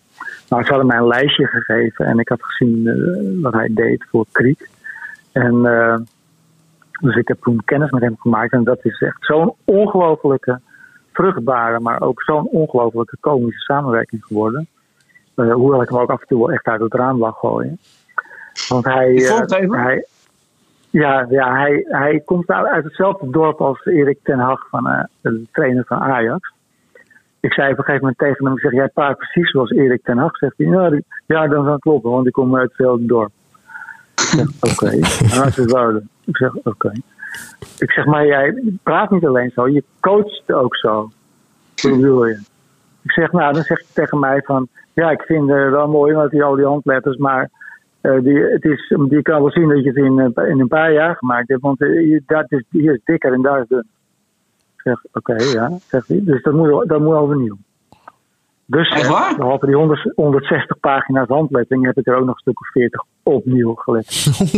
[0.54, 2.06] Nou, ze hadden mij een lijstje gegeven.
[2.06, 4.68] En ik had gezien eh, wat hij deed voor Kriek.
[5.32, 5.96] En eh,
[7.00, 8.52] dus ik heb toen kennis met hem gemaakt.
[8.52, 10.60] En dat is echt zo'n ongelofelijke,
[11.12, 14.66] vruchtbare, maar ook zo'n ongelofelijke komische samenwerking geworden.
[15.34, 17.78] Eh, hoewel ik hem ook af en toe wel echt uit het raam lag gooien.
[18.68, 19.12] Want hij.
[20.90, 25.84] Ja, ja hij, hij komt uit hetzelfde dorp als Erik ten Hag, van, de trainer
[25.86, 26.52] van Ajax.
[27.44, 30.02] Ik zei op een gegeven moment tegen hem, ik zeg, jij praat precies zoals Erik
[30.02, 30.36] ten Hag.
[30.36, 33.30] Zegt hij, ja, dat kan kloppen, want ik kom uit hetzelfde dorp.
[34.14, 34.86] Ik zeg, oké,
[35.32, 36.08] en dat is Wouden.
[36.24, 36.92] Ik zeg, oké.
[37.78, 41.10] Ik zeg, maar jij praat niet alleen zo, je coacht ook zo.
[41.82, 42.38] Hoe bedoel je?
[43.02, 46.14] Ik zeg, nou, dan zeg je tegen mij van, ja, ik vind het wel mooi
[46.14, 47.50] met die, al die handletters, maar
[48.00, 50.68] eh, die, het is, die kan wel zien dat je het in, eh, in een
[50.68, 53.86] paar jaar gemaakt hebt, want eh, dat is, hier is dikker en daar is dun.
[54.84, 56.20] Zeg, oké, ja, zegt hij.
[56.22, 57.56] Dus dat moet, dat moet overnieuw.
[58.66, 59.36] Dus Echt waar?
[59.36, 63.04] behalve die 100 160 pagina's handlettering heb ik er ook nog een stuk of 40
[63.22, 64.06] opnieuw gelet.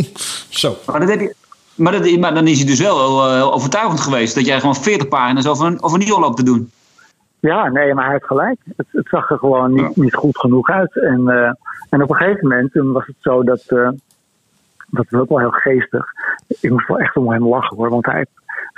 [0.61, 0.75] Zo.
[0.87, 1.35] Maar, dat heb je,
[1.75, 4.35] maar, dat, maar dan is hij dus wel heel, eh, overtuigend geweest.
[4.35, 6.71] Dat jij gewoon 40 pagina's over een, over een loopt te doen.
[7.41, 8.61] Ja, nee, maar hij heeft gelijk.
[8.77, 10.97] Het, het zag er gewoon niet, niet goed genoeg uit.
[10.97, 11.53] En, eh,
[11.90, 13.63] en op een gegeven moment toen was het zo dat.
[13.67, 13.88] eh,
[14.90, 16.05] dat was ook wel heel geestig.
[16.61, 17.90] Ik moest wel echt om hem lachen hoor.
[17.90, 18.27] Want hij,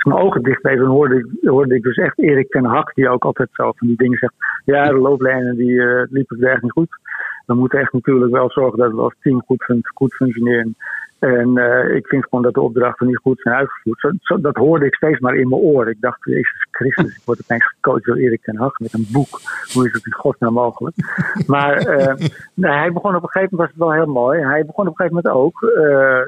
[0.03, 3.23] mijn ogen dicht dan hoorde ik, hoorde ik dus echt Erik ten Hak, die ook
[3.23, 4.33] altijd zo van die dingen zegt.
[4.65, 6.97] Ja, de looplijnen die eh, liepen echt niet goed.
[7.45, 10.75] we moeten echt natuurlijk wel zorgen dat we als team goed, goed functioneren.
[11.19, 13.99] En eh, ik vind gewoon dat de opdrachten niet goed zijn uitgevoerd.
[13.99, 15.91] Zo, zo- dat hoorde ik steeds maar in mijn oren.
[15.91, 19.39] Ik dacht, Jezus Christus, ik word opeens gecoacht door Erik ten Hag met een boek.
[19.73, 20.95] Hoe is het in godsnaam mogelijk?
[21.47, 22.15] Maar eh,
[22.55, 24.39] hij begon op een gegeven moment, was het wel heel mooi.
[24.39, 26.19] Hij begon op een gegeven moment ook, eh,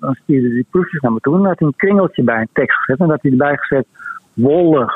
[0.00, 1.32] dan stuurde hij die proefjes naar me toe.
[1.34, 3.00] En dan had hij een kringeltje bij een tekst gezet.
[3.00, 3.86] En dan had hij erbij gezet,
[4.32, 4.92] wollig.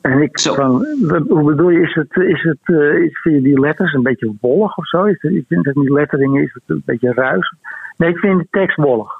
[0.00, 0.54] En ik Zo.
[0.54, 0.86] van,
[1.28, 2.68] hoe bedoel je, is het, is het,
[3.02, 5.04] is, vind je die letters een beetje wollig of zo?
[5.04, 7.54] Is het, ik vind dat die letteringen, is het een beetje ruis?
[8.02, 9.12] Nee, ik vind de tekst wollig.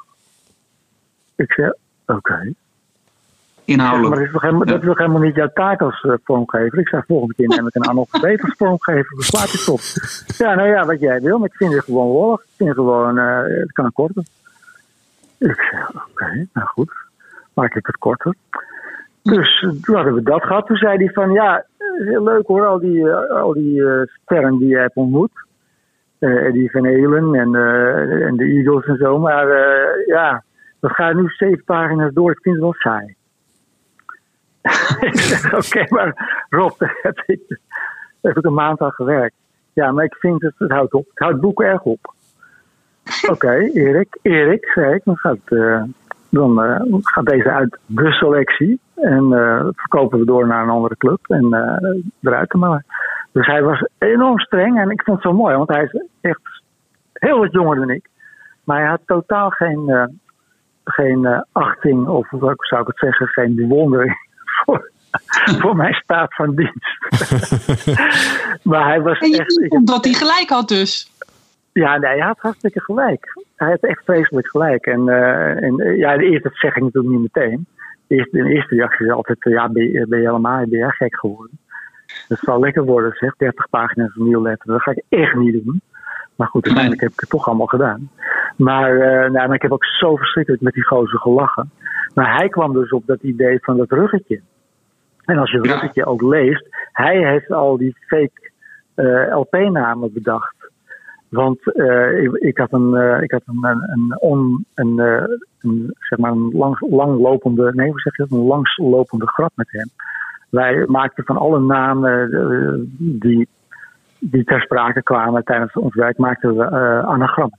[1.37, 1.73] Ik zeg,
[2.07, 2.35] oké.
[2.35, 2.53] Maar
[3.65, 4.33] Inhoudelijk.
[4.33, 6.79] dat helemaal, dat is toch helemaal niet jouw taak als eh, vormgever?
[6.79, 9.15] Ik zei, volgende keer neem ik een analfabeet als vormgever.
[9.15, 9.81] Waar slaat het op?
[10.37, 11.39] Ja, nou ja, wat jij wil.
[11.39, 12.41] Maar ik vind het gewoon wollig.
[12.41, 14.25] Ik vind gewoon, eh, het kan korter.
[15.39, 16.93] Ik zeg, oké, nou goed.
[17.55, 18.35] Maak ik het korter.
[19.23, 20.67] Dus eh, toen hadden we dat gehad.
[20.67, 21.65] Toen zei hij van, ja,
[22.05, 23.83] heel leuk hoor, al die, al die
[24.25, 25.33] sterren die je hebt ontmoet.
[26.23, 29.19] Eh Eddie Van Halen en, eh, en de Eagles en zo.
[29.19, 30.43] Maar eh, ja,
[30.81, 32.31] we gaan nu zeven pagina's door.
[32.31, 33.15] Ik vind het wel saai.
[35.59, 37.59] oké, maar Rob, daar heb ik,
[38.21, 39.35] heb een maand aan gewerkt.
[39.73, 41.07] Ja, maar ik vind het, het houdt op.
[41.09, 42.15] Het houdt het boek erg op.
[43.29, 45.39] Oké, Erik, Erik, zei ik, dan gaat,
[46.29, 46.59] dan,
[47.03, 48.81] gaat deze uit de selectie.
[48.95, 49.29] En
[49.77, 51.19] verkopen we door naar een andere club.
[51.27, 51.47] En
[52.21, 52.85] eruit maar.
[53.33, 54.79] Dus hij was enorm streng.
[54.79, 56.63] En ik vond het zo mooi, want hij is echt
[57.13, 58.09] heel wat jonger dan ik.
[58.65, 60.05] Maar hij had totaal geen, eh,
[60.85, 64.15] geen eh, achting, of hoe zou ik het zeggen, geen bewondering
[64.65, 64.91] voor,
[65.59, 66.99] voor mijn staat van dienst.
[68.71, 69.71] maar hij was En je echt.
[69.71, 71.11] omdat hij gelijk had dus.
[71.73, 73.45] ja, nee, hij had hartstikke gelijk.
[73.57, 74.87] Hij had echt vreselijk gelijk.
[74.87, 77.67] En, eh, en ja, de eerste dat zeg ik natuurlijk niet meteen.
[78.07, 80.91] De eerste, de eerste reactie is altijd, ja, ben je, ben je helemaal ben jij
[80.91, 81.59] gek geworden?
[82.29, 83.37] Dat zal lekker worden, zeg.
[83.37, 84.73] 30 pagina's een nieuw letter.
[84.73, 85.81] Dat ga ik echt niet doen.
[86.37, 88.11] Maar goed, uiteindelijk heb ik het toch allemaal gedaan.
[88.57, 91.71] Maar, eh, nou, maar ik heb ook zo verschrikkelijk met die gozer gelachen.
[92.15, 94.41] Maar hij kwam dus op dat idee van dat ruggetje.
[95.25, 95.73] En als je het Ja.
[95.73, 98.51] ruggetje ook leest, hij heeft al die fake
[98.95, 100.55] eh, LP-namen bedacht.
[101.29, 104.99] Want eh, ik, ik had een, eh, ik had een, een, een, on, een,
[105.61, 108.39] een, zeg maar een lang, langlopende, nee, hoe zeg je dat?
[108.39, 109.89] Een langslopende grap met hem.
[110.53, 113.49] Wij maakten van alle namen eh, die,
[114.19, 117.59] die ter sprake kwamen tijdens ons werk, maakten we eh anagrammen.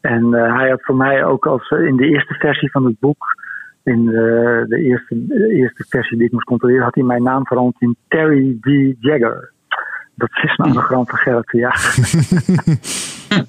[0.00, 3.24] En eh, hij had voor mij ook als in de eerste versie van het boek,
[3.82, 7.46] in de, de, eerste, de eerste versie die ik moest controleren, had hij mijn naam
[7.46, 8.96] veranderd in Terry D.
[9.00, 9.52] Jagger.
[10.14, 12.04] Dat is een anagram van Gerrit Jager.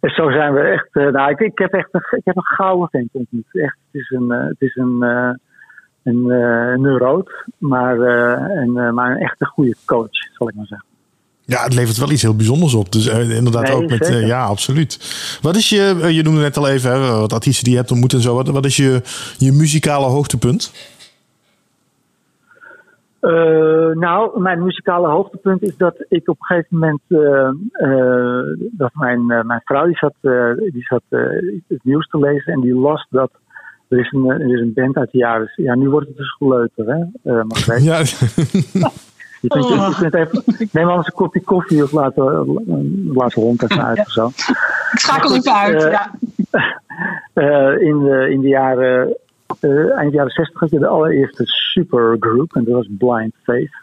[0.00, 0.94] en zo zijn we echt.
[0.94, 3.48] nou, ik, ik heb echt een, ik heb een gouden vent ontmoet.
[3.52, 4.98] Echt, het is een, het is een,
[6.04, 10.66] een eh, neuroot, maar, eh, een, eh, maar een echte goede coach, zal ik maar
[10.66, 10.86] zeggen.
[11.46, 12.92] Ja, het levert wel iets heel bijzonders op.
[12.92, 14.08] Dus inderdaad Nee, ook met...
[14.08, 14.98] ja, absoluut.
[15.42, 16.08] Wat is je...
[16.12, 18.34] je noemde net al even hè, wat artiesten die je hebt ontmoet en zo.
[18.34, 19.00] Wat, wat is je,
[19.38, 20.92] je muzikale hoogtepunt?
[23.94, 27.00] Nou, mijn muzikale hoogtepunt is dat ik op een gegeven moment.
[28.70, 30.14] dat mijn, mijn vrouw die zat,
[30.72, 31.02] die zat
[31.68, 33.30] het nieuws te lezen en die las dat.
[33.88, 35.52] Er is een, er is een band uit de jaren.
[35.56, 37.00] Ja, nu wordt het dus geleuter, hè?
[37.32, 37.82] eh Margreet?
[37.84, 37.98] Ja,
[39.40, 40.42] Je kunt, je, je kunt even.
[40.72, 42.40] Neem anders een kopje koffie of laat, eh,
[43.06, 44.26] laat de hond even uit of zo.
[44.26, 45.82] Ik schakel even uit.
[45.84, 46.10] eh, ja.
[47.34, 49.16] Eh, in, de, in de jaren,
[49.60, 53.74] eh, eind jaren 60 had je de allereerste supergroup en dat was Blind Faith.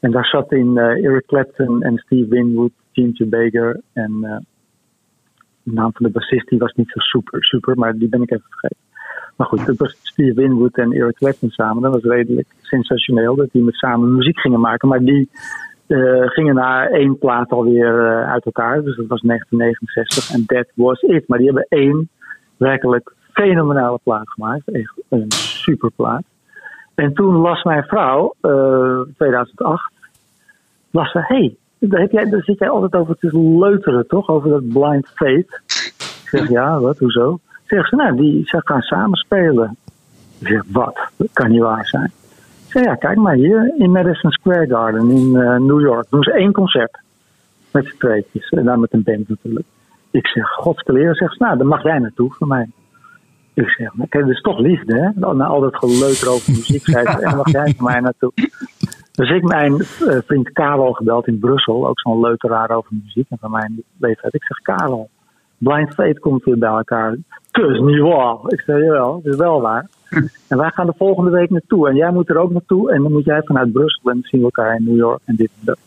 [0.00, 4.36] En daar zat in eh, Eric Clapton en Steve Winwood, Ginger Baker en eh,
[5.62, 8.30] de naam van de bassist die was niet zo super, super, maar die ben ik
[8.30, 8.82] even vergeten.
[9.36, 11.82] Maar goed, het was Steve Winwood en Eric Clapton samen.
[11.82, 14.88] Dat was redelijk sensationeel dat die met samen muziek gingen maken.
[14.88, 15.28] Maar die
[15.86, 18.82] eh, gingen na één plaat alweer eh, uit elkaar.
[18.82, 21.28] Dus dat was 1969 en that was it.
[21.28, 22.08] Maar die hebben één
[22.56, 24.70] werkelijk fenomenale plaat gemaakt.
[24.70, 26.22] Echt een super plaat.
[26.94, 29.92] En toen las mijn vrouw, eh 2008,
[30.90, 34.28] las ze, hey, daar, heb jij, zit jij altijd over te leuteren, toch?
[34.28, 35.60] Over dat blind fate.
[35.66, 37.38] Ik zeg, ja, wat, hoezo?
[37.66, 39.76] Zegt ze, nou, die, ze gaan samen spelen.
[40.38, 40.98] Ik zeg, wat?
[41.16, 42.12] Dat kan niet waar zijn.
[42.66, 46.06] Ik zeg, ja, kijk maar hier in Madison Square Garden in eh, New York.
[46.10, 46.98] Doen ze één concert.
[47.70, 48.48] Met z'n tweetjes.
[48.48, 49.66] En dan met een band natuurlijk.
[50.10, 51.16] Ik zeg, godskeleer.
[51.16, 52.70] Zegt ze, nou, dan mag jij naartoe voor mij.
[53.54, 55.32] Ik zeg, kijk, dat is toch liefde, hè?
[55.34, 58.32] Na al dat geleuter over muziek, zei ze, mag jij voor mij naartoe.
[59.12, 63.38] Dus ik mijn eh, vriend Karel gebeld in Brussel, ook zo'n leuteraar over muziek en
[63.40, 64.34] van mijn leeftijd.
[64.34, 65.10] Ik zeg, Karel,
[65.58, 67.12] Blind Fate komt weer bij elkaar.
[67.52, 68.36] Is niet waar.
[68.46, 69.88] Ik zeg, jawel, het is wel waar.
[70.48, 71.88] En wij gaan de volgende week naartoe.
[71.88, 72.92] En jij moet er ook naartoe.
[72.92, 75.36] En dan moet jij vanuit Brussel en dan zien we elkaar in New York en
[75.36, 75.78] dit en dat.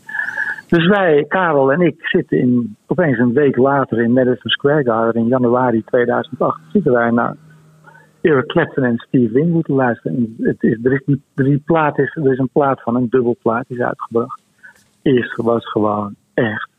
[0.68, 5.22] Dus wij, Karel en ik, zitten in, opeens een week later in Madison Square Garden
[5.22, 6.60] in januari 2008.
[6.72, 7.36] Zitten wij naar
[8.22, 10.18] Eric Clapton en Steve Winwood te luisteren.
[10.18, 13.66] En Het is, er, is, die plaat is, er is een plaat van, een dubbelplaat,
[13.68, 14.42] is uitgebracht.
[15.02, 16.70] Eerste was gewoon echt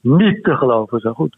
[0.00, 1.36] niet te geloven zo goed.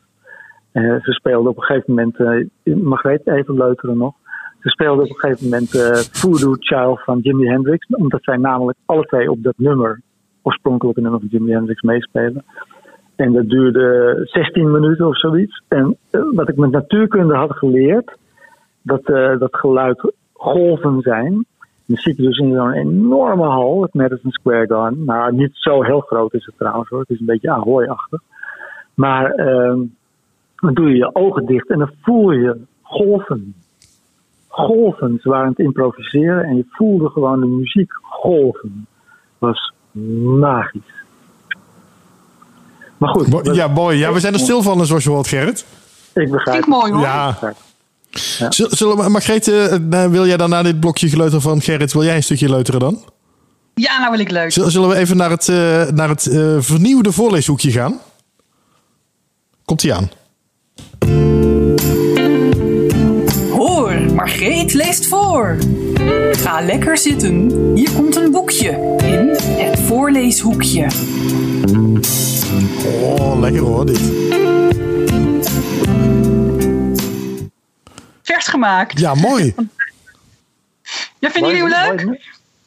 [0.74, 2.16] Eh, ze speelden op een gegeven moment,
[2.64, 4.14] eh Margreet even leuteren nog.
[4.60, 7.86] Ze speelden op een gegeven moment eh Voodoo Child van Jimi Hendrix.
[7.86, 10.00] Omdat zij namelijk alle twee op dat nummer,
[10.42, 12.44] oorspronkelijke nummer van Jimi Hendrix, meespelen.
[13.16, 15.62] En dat duurde 16 minuten of zoiets.
[15.68, 18.16] En wat ik met natuurkunde had geleerd,
[18.82, 19.06] dat,
[19.38, 21.46] dat geluid golven zijn.
[21.86, 25.04] Dan zit je dus in zo'n enorme hal, het Madison Square Garden.
[25.04, 27.00] Nou, niet zo heel groot is het trouwens hoor.
[27.00, 28.20] Het is een beetje Ahoy-achtig.
[28.94, 29.80] Maar ehm,
[30.56, 33.54] dan doe je je ogen dicht en dan voel je golven.
[34.48, 35.18] Golven.
[35.22, 38.86] Ze waren aan het improviseren en je voelde gewoon de muziek golven.
[39.38, 39.72] was
[40.38, 40.92] magisch.
[42.98, 43.54] Maar goed.
[43.54, 43.98] Ja, mooi.
[43.98, 45.66] Ja, we zijn er stil van, zoals je hoort, Gerrit.
[46.14, 46.64] Ik begrijp.
[46.64, 47.00] Vind ik mooi hoor.
[47.02, 47.38] Ja.
[48.48, 52.04] Zul- Zullen we, Margreet, eh, wil jij dan na dit blokje geleuter van Gerrit, wil
[52.04, 53.02] jij een stukje leuteren dan?
[53.74, 54.52] Ja, nou wil ik leuk.
[54.52, 57.98] Zul- Zullen we even naar het, eh, naar het eh, vernieuwde voorleeshoekje gaan?
[59.64, 60.10] Komt ie aan.
[63.50, 65.56] Hoor, Margreet leest voor.
[66.32, 67.50] Ga lekker zitten.
[67.74, 68.70] Hier komt een boekje
[69.02, 70.86] in het voorleeshoekje.
[72.84, 74.00] Oh, lekker hoor, dit.
[78.22, 78.98] Vers gemaakt.
[78.98, 79.54] Ja, mooi.
[81.18, 82.20] Ja, vinden jullie hem leuk?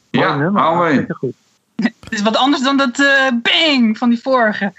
[0.09, 1.05] Ja, hou mee.
[1.75, 4.73] Het is wat anders dan dat eh, bang van die vorige.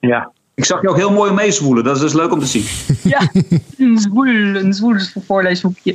[0.00, 0.32] Ja.
[0.54, 1.84] Ik zag je ook heel mooi meezwoelen.
[1.84, 2.64] Dat is dus leuk om te zien.
[3.12, 3.30] Ja,
[3.78, 4.96] een zwoel, een zwoel
[5.26, 5.92] voorleesboekje.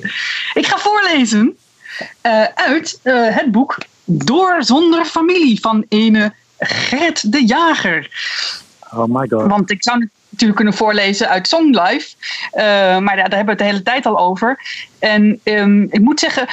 [0.54, 1.58] Ik ga voorlezen
[2.22, 8.10] eh, uit eh, het boek Door zonder familie van ene Gert de Jager.
[8.94, 9.48] Oh my god.
[9.48, 12.16] Want ik zou natuurlijk kunnen voorlezen uit Songlife.
[12.52, 12.64] eh,
[12.98, 14.60] maar daar hebben we het de hele tijd al over.
[15.00, 16.48] En ehm, ik moet zeggen,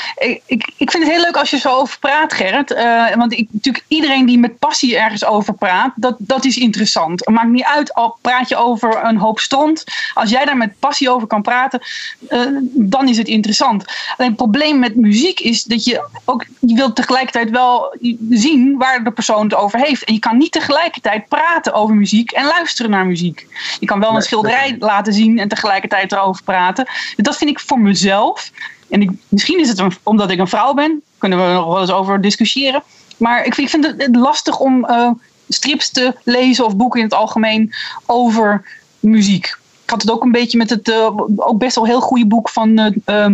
[0.47, 2.73] ik, ik, vind het heel leuk als je zo over praat, Gerrit.
[2.73, 7.21] Eh, want ik, natuurlijk iedereen die met passie ergens over praat, dat, dat is interessant.
[7.25, 9.85] Het maakt niet uit, al praat je over een hoop stront.
[10.15, 11.81] Als jij daar met passie over kan praten,
[12.29, 12.41] eh,
[12.73, 13.85] dan is het interessant.
[14.17, 17.97] Alleen het probleem met muziek is dat je ook, je wilt tegelijkertijd wel
[18.31, 20.05] zien waar de persoon het over heeft.
[20.05, 23.47] En je kan niet tegelijkertijd praten over muziek en luisteren naar muziek.
[23.81, 26.85] Je kan wel een schilderij laten zien en tegelijkertijd erover praten.
[26.85, 28.51] Dus dat vind ik voor mezelf.
[28.91, 31.03] En ik, misschien is het een- omdat ik een vrouw ben.
[31.19, 32.83] Kunnen we er nog wel eens over discussiëren.
[33.17, 35.11] Maar ik vind, ik vind het lastig om eh,
[35.49, 37.73] strips te lezen of boeken in het algemeen
[38.07, 38.65] over
[39.01, 39.45] muziek.
[39.85, 42.49] Ik had het ook een beetje met het eh, ook best wel heel goede boek
[42.49, 43.27] van, eh,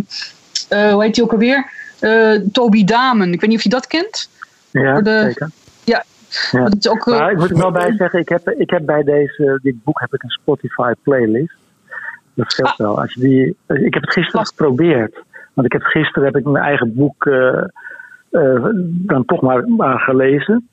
[0.92, 1.70] hoe heet die ook alweer?
[2.52, 3.32] Toby Damen.
[3.32, 4.28] Ik weet niet of je dat kent.
[4.70, 5.50] Ja, de- zeker.
[6.50, 7.06] Ja, is ook.
[7.06, 9.84] eh, Maar ik moet er wel bij zeggen, ik heb, ik heb bij deze, dit
[9.84, 11.54] boek heb ik een Spotify playlist.
[12.34, 12.76] Dat scheelt Ah.
[12.78, 13.00] wel.
[13.00, 13.56] Als je die,
[13.86, 15.22] ik heb het gisteren geprobeerd.
[15.54, 17.62] Want ik heb gisteren heb ik mijn eigen boek eh,
[18.30, 20.68] eh, dan toch maar, maar gelezen.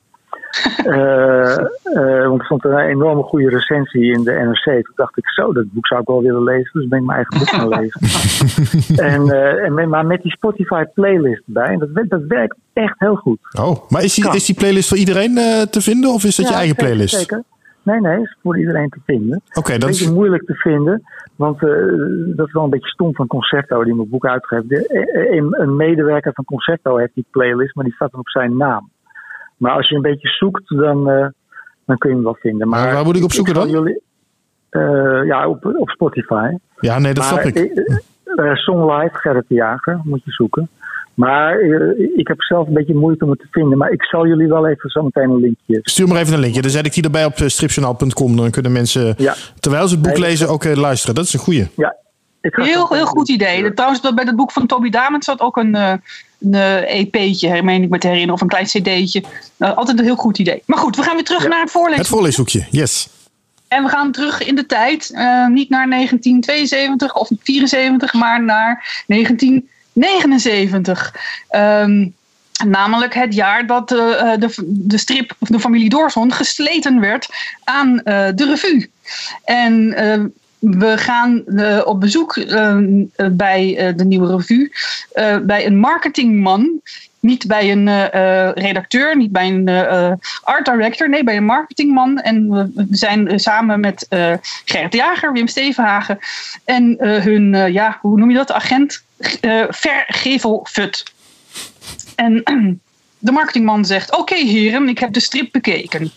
[0.84, 4.64] Eh, eh, want er stond een enorme goede recensie in de NRC.
[4.84, 6.70] Toen dacht ik, zo, dat boek zou ik wel willen lezen.
[6.72, 8.00] Dus ben ik mijn eigen boek gaan lezen.
[9.04, 11.66] en, eh, en, met- maar met die Spotify playlist erbij.
[11.72, 13.38] En dat, werkt- dat werkt echt heel goed.
[13.60, 15.34] Oh, maar is die, is die playlist voor iedereen
[15.70, 17.16] te vinden of is dat je eigen zeker, playlist?
[17.18, 17.42] Zeker.
[17.82, 19.42] Nee, nee, is voor iedereen te vinden.
[19.52, 19.98] Oké, Een dat is...
[19.98, 21.02] beetje moeilijk te vinden,
[21.36, 21.60] want
[22.36, 24.68] dat is wel een beetje stom van Concerto die mijn boek uitgeeft.
[24.68, 28.90] De- een medewerker van Concerto heeft die playlist, maar die staat dan op zijn naam.
[29.58, 31.26] Maar als je een beetje zoekt, dan, eh,
[31.86, 32.68] dan kun je hem wel vinden.
[32.68, 33.68] Maar Maar waar moet ik op zoeken dan?
[33.68, 34.00] Jullie,
[34.70, 36.50] eh, ja, op, op Spotify.
[36.80, 37.54] Ja, nee, dat snap ik.
[37.56, 37.94] eh,
[38.50, 40.68] eh, Song Live, Gerrit de Jager, moet je zoeken.
[41.14, 41.60] Maar
[42.16, 43.78] ik heb zelf een beetje moeite om het te vinden.
[43.78, 46.60] Maar ik zal jullie wel even zo meteen een linkje Stuur maar even een linkje.
[46.62, 48.36] Dan zet ik die erbij op stripjournaal.com.
[48.36, 49.34] Dan kunnen mensen, Ja.
[49.60, 51.14] terwijl ze het boek Nee, lezen, ook luisteren.
[51.14, 51.66] Dat is een goeie.
[51.76, 51.96] Ja,
[52.40, 53.72] ik Heel, heel goed idee.
[53.74, 55.92] Trouwens, bij het boek van Toby Damen zat ook een, eh,
[56.40, 59.22] een eh, EP'tje, meen ik me te herinneren, of een klein CD'tje.
[59.56, 60.62] Eh, altijd een heel goed idee.
[60.66, 61.98] Maar goed, we gaan weer terug naar het voorlezen.
[61.98, 63.08] Het voorleeshoekje, yes.
[63.68, 65.10] En we gaan terug in de tijd.
[65.10, 71.14] eh, niet naar 1972 of 74, maar naar 1979.
[71.48, 72.06] Ehm,
[72.66, 77.28] namelijk het jaar dat eh, de, de strip De Familie Doorzon gesleten werd
[77.64, 78.90] aan de revue.
[79.44, 79.94] En
[80.58, 82.78] we gaan eh, op bezoek eh,
[83.32, 84.72] bij eh, de nieuwe revue.
[85.42, 86.80] bij een marketingman.
[87.20, 87.88] Niet bij een
[88.54, 89.68] redacteur, niet bij een
[90.42, 91.08] art director.
[91.08, 92.18] Nee, bij een marketingman.
[92.18, 94.06] En we, zijn samen met
[94.64, 96.18] Gerrit Jager, Wim Stevenhagen.
[96.64, 98.52] En hun, ja, hoe noem je dat?
[98.52, 99.02] Agent
[99.68, 101.02] Vergevel Fut.
[102.14, 102.42] En
[103.18, 106.12] de marketingman zegt: Oké, heren, ik heb de strip bekeken.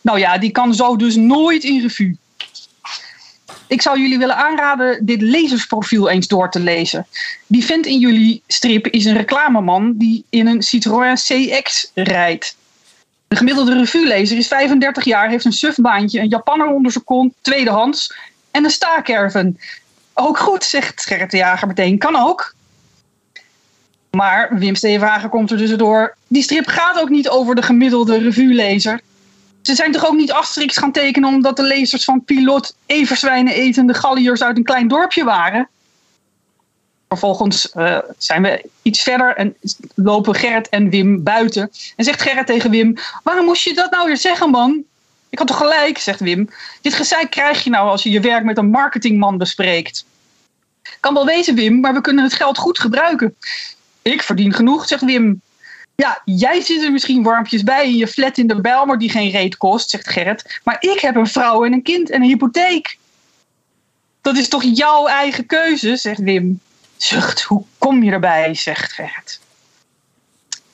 [0.00, 2.16] Nou ja, die kan zo dus nooit in revue.
[3.68, 7.06] Ik zou jullie willen aanraden dit lezersprofiel eens door te lezen.
[7.46, 12.56] Die vent in jullie strip is een reclameman die in een Citroën CX rijdt.
[13.28, 18.14] De gemiddelde revuelezer is 35 jaar, heeft een sufbaantje, een Japanner onder zijn kont, tweedehands
[18.50, 19.58] en een staakerven.
[20.14, 21.98] Ook goed, zegt Gerrit de Jager meteen.
[21.98, 22.54] Kan ook.
[24.10, 26.16] Maar Wim Stevenhagen komt er dus door.
[26.26, 29.00] Die strip gaat ook niet over de gemiddelde revuelezer.
[29.68, 33.94] Ze zijn toch ook niet Asterix gaan tekenen omdat de lezers van Pilot everzwijnen etende
[33.94, 35.68] Galliërs uit een klein dorpje waren?
[37.08, 39.56] Vervolgens eh, zijn we iets verder en
[39.94, 41.70] lopen Gerrit en Wim buiten.
[41.96, 44.84] En zegt Gerrit tegen Wim: Waarom moest je dat nou weer zeggen, man?
[45.28, 46.50] Ik had toch gelijk, zegt Wim.
[46.80, 50.04] Dit gezeik krijg je nou als je je werk met een marketingman bespreekt.
[51.00, 53.36] Kan wel wezen, Wim, maar we kunnen het geld goed gebruiken.
[54.02, 55.40] Ik verdien genoeg, zegt Wim.
[56.02, 59.30] Ja, jij zit er misschien warmpjes bij in je flat in de Bijlmer die geen
[59.30, 60.60] reet kost, zegt Gerrit.
[60.64, 62.98] Maar ik heb een vrouw en een kind en een hypotheek.
[64.20, 66.60] Dat is toch jouw eigen keuze, zegt Wim.
[66.96, 69.40] Zucht, hoe kom je erbij, zegt Gerrit.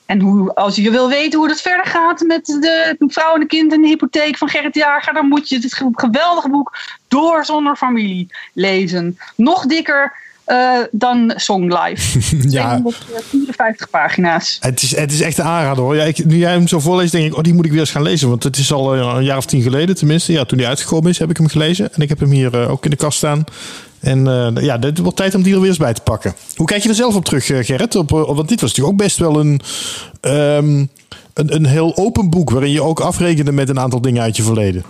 [0.05, 3.45] En hoe, als je wil weten hoe het verder gaat met de vrouw en de
[3.45, 7.75] kind en de hypotheek van Gerrit Jager, dan moet je dit geweldige boek Door zonder
[7.75, 9.19] familie lezen.
[9.35, 10.13] Nog dikker
[10.45, 12.19] eh, dan Song Live.
[12.49, 12.81] Ja.
[13.29, 14.57] 54 pagina's.
[14.59, 15.95] Het is, het is echt een aanrader hoor.
[15.95, 17.91] Ja, ik, nu jij hem zo voorleest, denk ik, oh, die moet ik weer eens
[17.91, 18.29] gaan lezen.
[18.29, 20.31] Want het is al eh, een jaar of tien geleden tenminste.
[20.31, 21.93] Ja, toen die uitgekomen is, heb ik hem gelezen.
[21.93, 23.43] En ik heb hem hier eh, ook in de kast staan.
[23.99, 26.33] En eh, ja, het wordt tijd om die er weer eens bij te pakken.
[26.55, 27.95] Hoe kijk je er zelf op terug, Gerrit?
[27.95, 29.61] Op, want dit was natuurlijk ook best wel een,
[30.21, 30.85] ehm,
[31.33, 32.49] een, een heel open boek...
[32.49, 34.83] waarin je ook afrekende met een aantal dingen uit je verleden.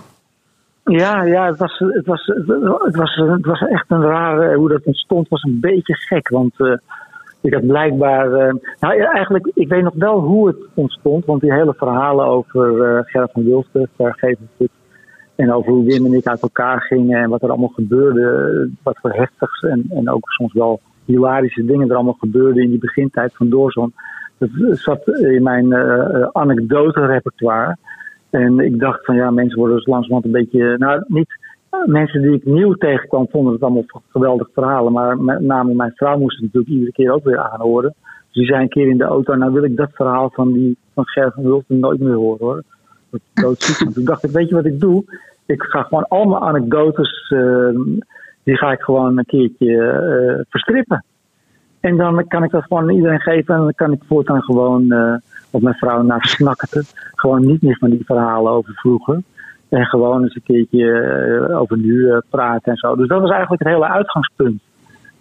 [0.86, 4.56] Ja, ja het, was, het, was, het, was, het was echt een rare.
[4.56, 6.28] Hoe dat ontstond was een beetje gek.
[6.28, 6.72] Want eh,
[7.40, 8.32] ik had blijkbaar.
[8.32, 11.24] eh, nou, eigenlijk, ik weet nog wel hoe het ontstond.
[11.24, 14.48] Want die hele verhalen over eh Gerrit van Wilsten, Vergeven
[15.36, 18.70] En over hoe Wim en ik uit elkaar gingen en wat er allemaal gebeurde.
[18.82, 22.78] Wat voor heftigs en, en ook soms wel hilarische dingen er allemaal gebeurden in die
[22.78, 23.92] begintijd van Doorzon.
[24.38, 27.76] Dat zat in mijn eh anekdote-repertoire.
[28.30, 30.78] En ik dacht van ja, mensen worden dus langzamerhand een beetje.
[30.78, 31.44] Nou, niet.
[31.84, 34.92] Mensen die ik nieuw tegenkwam vonden het allemaal geweldig verhalen.
[34.92, 37.94] Maar met name mijn vrouw moest het natuurlijk iedere keer ook weer aanhoren.
[38.02, 40.76] Dus die zei een keer in de auto, nou wil ik dat verhaal van, die,
[40.94, 42.62] van Ger van nooit meer horen hoor.
[43.10, 43.86] Dat is doodziek.
[43.86, 45.04] En Toen dacht ik, weet je wat ik doe?
[45.46, 47.68] Ik ga gewoon al mijn anekdotes, eh,
[48.42, 51.04] die ga ik gewoon een keertje eh, verstrippen.
[51.80, 54.92] En dan kan ik dat gewoon aan iedereen geven en dan kan ik voortaan gewoon,
[54.92, 55.14] eh
[55.50, 56.84] wat mijn vrouw naar snakkete,
[57.14, 59.22] gewoon niet meer van die verhalen over vroeger.
[59.68, 60.92] En gewoon eens een keertje
[61.48, 62.96] eh, over nu eh, praten en zo.
[62.96, 64.62] Dus dat was eigenlijk het hele uitgangspunt.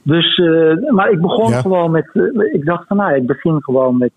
[0.01, 1.61] Dus, eh, maar ik begon Ja.
[1.61, 2.09] gewoon met,
[2.51, 4.11] ik dacht van nou, ik begin gewoon met,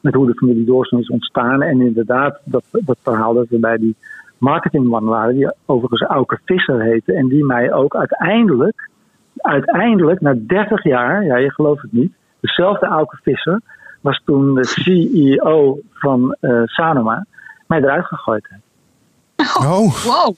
[0.00, 1.62] met hoe de familie Doorsen is ontstaan.
[1.62, 3.96] En inderdaad, dat, dat verhaal dat we bij die
[4.38, 7.12] marketingman waren, die overigens Auke Visser heette.
[7.12, 8.88] En die mij ook uiteindelijk,
[9.36, 13.60] uiteindelijk na 30 jaar, ja je gelooft het niet, dezelfde Auke Visser
[14.02, 17.26] was toen de CEO van eh, Sanoma,
[17.66, 19.56] mij eruit gegooid heeft.
[19.66, 20.34] Oh, Wow.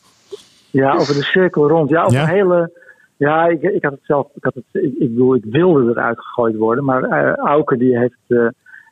[0.70, 1.88] Ja, over de cirkel rond.
[1.90, 2.22] Ja, over Ja?
[2.22, 2.70] een hele.
[3.16, 4.26] Ja, ik, ik had het zelf.
[4.34, 6.84] Ik, had het, ik, ik bedoel, ik wilde eruit gegooid worden.
[6.84, 8.46] Maar eh Auke die heeft, eh,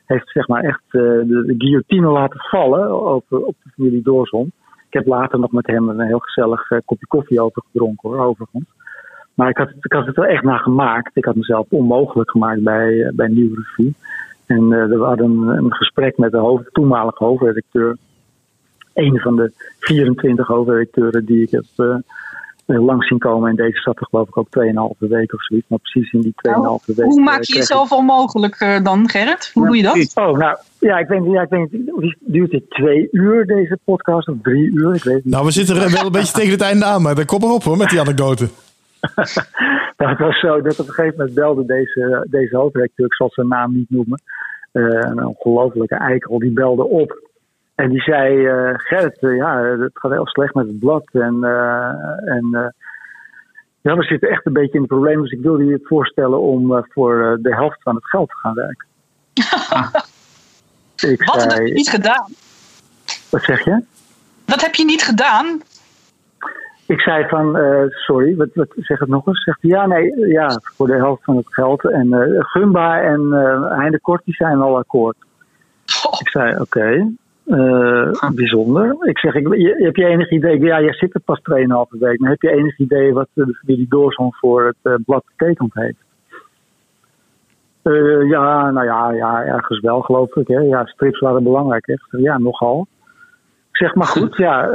[0.05, 4.51] heeft zeg maar echt eh, de, de guillotine laten vallen over, op de familie Doorzon.
[4.87, 8.65] Ik heb later nog met hem een heel gezellig kopje koffie over gedronken hoor, overigens.
[9.33, 11.11] Maar ik had, het- ik had het er echt naar gemaakt.
[11.15, 13.93] Ik had mezelf onmogelijk gemaakt bij, bij Nieuw Revue.
[14.45, 17.97] En eh, we hadden een, een gesprek met de hoofd, toenmalige hoofdredacteur.
[18.93, 21.95] Een van de 24 hoofdredacteuren die ik heb eh,
[22.85, 23.49] langs zien komen.
[23.49, 25.67] En deze zat er geloof ik ook 2,5 week of zoiets.
[25.69, 27.05] Maar precies in die 2,5 week.
[27.05, 29.51] Hoe eh, maak je kreeg ik- jezelf onmogelijk eh, dan, Gerrit?
[29.53, 30.11] Hoe doe je dat?
[30.15, 33.45] Oh, nou, ja, ik weet niet, ja, ik weet niet, wie- duurt dit twee uur
[33.45, 34.95] deze podcast of drie uur?
[34.95, 35.33] Ik weet het niet.
[35.33, 37.01] nou we zitten er wel een beetje tegen het einde aan.
[37.01, 38.47] Maar dan kom maar op hoor, met die anekdote.
[40.09, 43.47] Het was zo dat op een gegeven moment belde deze, deze hoofdredacteur, ik zal zijn
[43.47, 44.21] naam niet noemen,
[44.71, 47.29] eh, een ongelofelijke eikel, die belde op.
[47.75, 51.09] En die zei, eh Gerrit, eh, ja, het gaat heel slecht met het blad.
[51.11, 51.43] En,
[52.25, 52.73] en
[53.81, 55.21] ja, we zitten echt een beetje in de problemen.
[55.23, 58.87] Dus ik wilde je voorstellen om voor de helft van het geld te gaan werken.
[61.11, 62.25] ik Wat heb zei, je niet gedaan?
[63.29, 63.83] wat zeg je?
[64.45, 65.61] Dat heb je niet gedaan.
[66.85, 69.43] Ik zei van, eh, sorry, wat, wat, zeg het nog eens.
[69.43, 71.83] Zegt hij, ja, nee, ja, voor de helft van het geld.
[71.89, 75.15] En eh Gumba en eh Heinde Kort, die zijn al akkoord.
[76.19, 77.11] Ik zei, oké,
[78.35, 78.95] bijzonder.
[78.99, 82.19] Ik zeg, ik, je, heb je enig idee, ja, jij zit er pas 2,5 week.
[82.19, 86.01] Maar heb je enig idee wat de familie Doorzon voor het blad getekend heeft?
[88.29, 90.47] Ja, nou ja, ja, ergens wel geloof ik.
[90.47, 90.59] Hè.
[90.59, 91.85] Ja, strips waren belangrijk.
[91.85, 92.17] Hè.
[92.17, 92.87] Ja, nogal.
[93.71, 94.69] Ik zeg maar goed, ja.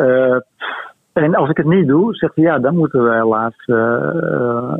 [1.22, 4.74] En als ik het niet doe, zegt hij ja, dan moeten we helaas eh, eh,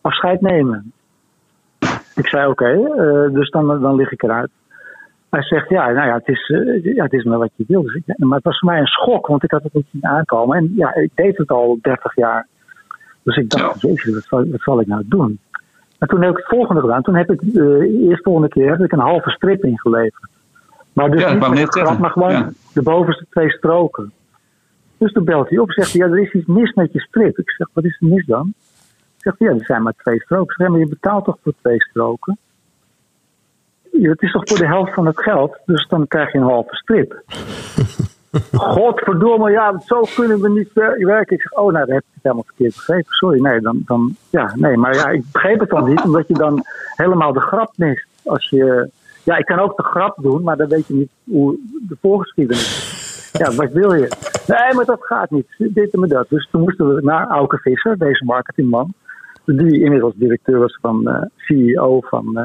[0.00, 0.92] afscheid nemen.
[2.14, 4.50] Ik zei oké, eh, dus dan, dan lig ik eruit.
[5.30, 7.82] Hij zegt ja, nou ja, het is, ja, het is maar wat je wil.
[7.82, 10.06] Dus ik, maar het was voor mij een schok, want ik had het niet zien
[10.06, 10.56] aankomen.
[10.56, 12.46] En ja, ik deed het al 30 jaar.
[13.22, 15.38] Dus ik dacht, jezus, wat zal, wat zal ik nou doen?
[15.98, 17.02] En toen heb ik het volgende gedaan.
[17.02, 20.30] Toen heb ik de eerste volgende keer heb ik een halve strip ingeleverd.
[20.92, 22.48] Maar dus Ja, niet maar gewoon Ja.
[22.74, 24.12] de bovenste twee stroken.
[25.04, 27.00] Dus toen belt hij op en zegt hij, ja, er is iets mis met je
[27.00, 27.38] strip.
[27.38, 28.54] Ik zeg, wat is er mis dan?
[29.16, 30.54] Zegt hij, ja, er zijn maar twee stroken.
[30.54, 32.38] Ik zeg, maar je betaalt toch voor twee stroken?
[33.92, 36.44] Ja, het is toch voor de helft van het geld, dus dan krijg je een
[36.44, 37.22] halve strip.
[38.52, 41.36] Godverdomme, ja, zo kunnen we niet wer- werken.
[41.36, 43.12] Ik zeg, oh, nou, dat heb ik helemaal verkeerd begrepen.
[43.12, 46.34] Sorry, nee, dan, dan, ja, nee, maar ja, ik begreep het dan niet, omdat je
[46.34, 48.06] dan helemaal de grap mist.
[48.24, 48.90] Als je,
[49.22, 52.60] ja, ik kan ook de grap doen, maar dan weet je niet hoe de voorgeschiedenis
[52.60, 53.30] is.
[53.32, 54.33] Ja, wat wil je?
[54.46, 55.46] Nee, maar dat gaat niet.
[55.58, 56.28] Dit en dat.
[56.28, 58.94] Dus toen moesten we naar Auke Visser, deze marketingman,
[59.44, 62.44] die inmiddels directeur was van eh, CEO van eh,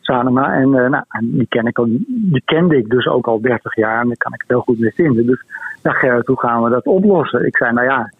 [0.00, 0.54] Sanema.
[0.54, 4.00] En, eh, nou, die, ken ik al, die kende ik dus ook al 30 jaar
[4.00, 5.26] en daar kan ik het heel goed mee vinden.
[5.26, 5.44] Dus
[5.82, 7.46] ja, Gerrit, hoe gaan we dat oplossen?
[7.46, 8.12] Ik zei, nou ja,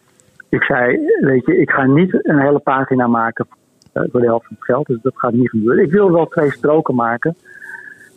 [0.49, 3.47] ik zei, weet je, ik ga niet een hele pagina maken
[3.93, 4.87] voor de helft van het geld.
[4.87, 5.85] Dus dat gaat niet gebeuren.
[5.85, 7.37] Ik wil wel twee stroken maken.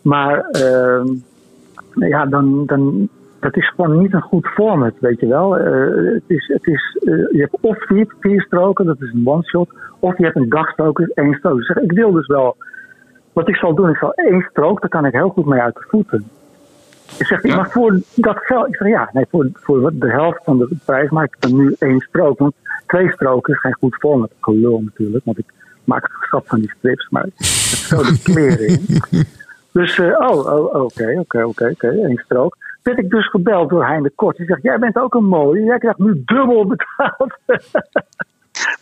[0.02, 1.08] Maar ehm,
[1.94, 3.10] ja, dan, dan,
[3.44, 5.58] dat is gewoon niet een goed format, weet je wel.
[5.58, 9.28] Eh, het is, het is, eh, je hebt of vier, vier stroken, dat is een
[9.28, 9.70] one-shot.
[10.00, 11.58] Of je hebt een dagstrook, één strook.
[11.58, 12.56] Dus ik zeg, ik wil dus wel...
[13.34, 15.76] Wat ik zal doen, ik zal één strook, daar kan ik heel goed mee uit
[15.76, 16.30] de voeten.
[17.18, 18.68] Ik zeg, maar voor dat geld...
[18.68, 21.76] Ik zeg, ja, nee, voor, voor de helft van de prijs maak ik dan nu
[21.80, 22.40] één strook.
[22.40, 22.54] Want
[22.88, 24.32] twee stroken is geen goed format.
[24.40, 27.10] Gelul natuurlijk, want ik maak het grap van die strips.
[27.10, 28.86] Maar het is zo de kleren in.
[29.72, 32.58] Dus, oh, oh, oké, oké, oké, oké, één strook.
[32.84, 34.38] Werd ik dus gebeld door Hein de Kort.
[34.38, 35.64] Die zegt, jij bent ook een mooie.
[35.64, 37.38] Jij krijgt nu dubbel betaald.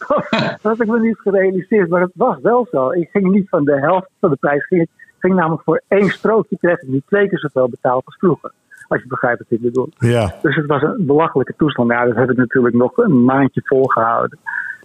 [0.08, 2.90] dat had ik me niet gerealiseerd, maar het was wel zo.
[2.90, 4.66] Ik ging niet van de helft van de prijs.
[4.66, 4.90] Ging, ik
[5.20, 8.52] ging namelijk voor één strookje kreeg ik nu twee keer zoveel betaald als vroeger.
[8.88, 9.90] Als je begrijpt wat ik bedoel.
[9.98, 10.36] Ja.
[10.42, 11.92] Dus het was een belachelijke toestand.
[11.92, 14.40] Ja, dat heb ik natuurlijk nog een maandje volgehouden.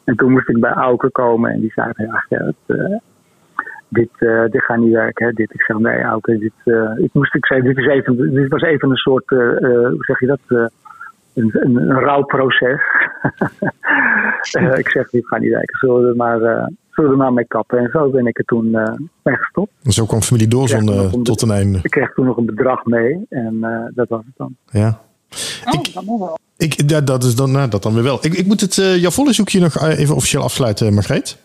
[0.04, 2.24] En toen moest ik bij Auker komen en die zei: Ja,
[2.66, 2.96] eh,
[3.88, 5.26] dit, eh, dit gaat niet werken.
[5.26, 5.32] Hè?
[5.32, 8.48] Dit, ik zeg: Nee, Auker, dit, eh, ik moest, ik zei, dit, is even, dit
[8.48, 10.38] was even een soort, eh, eh, hoe zeg je dat?
[10.46, 10.64] eh,
[11.34, 12.80] een, een, een rouwproces.
[14.52, 15.78] Eh, ik zeg: Dit gaat niet werken.
[15.78, 17.78] Zullen we er maar, eh, zullen we er maar mee kappen?
[17.78, 19.70] En zo ben ik er toen eh mee gestopt.
[19.82, 21.78] En zo kwam familie Doorzon tot een einde.
[21.82, 24.56] Ik kreeg toen nog een bedrag mee en eh, dat was het dan.
[24.70, 25.00] Ja.
[26.06, 28.18] Oh, Ik, ja, dat is dan, nou, dat dan weer wel.
[28.20, 31.38] Ik, ik moet het uh, jouw volle zoekje nog even officieel afsluiten, Margreet.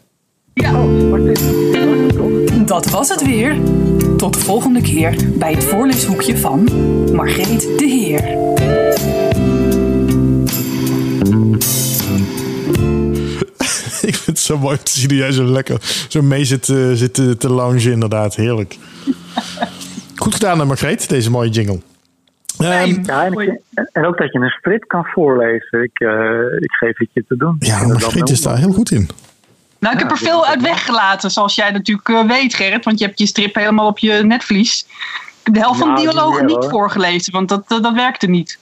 [2.65, 3.55] Dat was het weer.
[4.17, 6.63] Tot de volgende keer bij het voorleeshoekje van
[7.13, 8.21] Margreet de Heer.
[14.09, 16.91] ik vind het zo mooi te zien dat jij zo lekker zo mee zit, uh,
[16.91, 18.35] zit te, te loungen, inderdaad.
[18.35, 18.77] Heerlijk.
[20.15, 21.79] Goed gedaan, Margreet, deze mooie jingle.
[22.59, 23.07] Um, ja, en, ik,
[23.91, 25.83] en, ook dat je een strip kan voorlezen.
[25.83, 26.09] Ik, uh,
[26.59, 27.55] ik geef het je te doen.
[27.59, 29.09] Ja, Margreet is daar heel goed in.
[29.81, 32.85] Nou, ik heb er veel uit weggelaten, zoals jij natuurlijk uh, weet, Gerrit.
[32.85, 34.85] Want je hebt je strip helemaal op je netvlies.
[35.39, 38.59] Ik heb de helft van de dialogen niet voorgelezen, want dat, dat, dat werkte niet.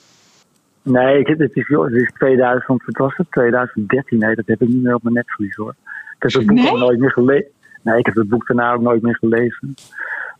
[0.82, 3.26] Nee, ik, het, is, het is 2000, wat was het?
[3.30, 4.18] 2013.
[4.18, 5.74] Nee, dat heb ik niet meer op mijn netvlies hoor.
[6.16, 6.70] Ik heb het boek nee?
[6.70, 7.50] ook nooit meer gelezen.
[7.82, 9.74] Nee, ik heb het boek daarna ook nooit meer gelezen.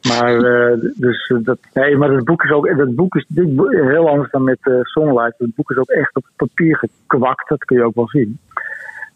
[0.09, 4.09] Maar, uh, dus, dat, nee, maar het boek is ook, dat boek is dit heel
[4.09, 5.39] anders dan met uh, Songlight.
[5.39, 8.39] Het boek is ook echt op papier gekwakt, dat kun je ook wel zien.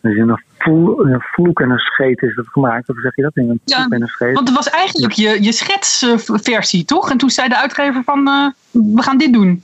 [0.04, 2.88] Dus in een, vloek, een vloek en een scheet is dat gemaakt.
[2.88, 3.36] Of zeg je dat?
[3.36, 4.34] In een ja, en een scheet.
[4.34, 7.10] Want het was eigenlijk je, je schetsversie, toch?
[7.10, 9.62] En toen zei de uitgever van, uh, we gaan dit doen.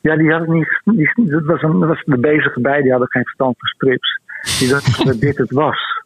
[0.00, 0.80] Ja, die had ik niet.
[0.84, 4.20] Die, dat was, een, dat was de bezige bij, die hadden geen verstand van strips.
[4.58, 6.02] Die dachten dat dit het was.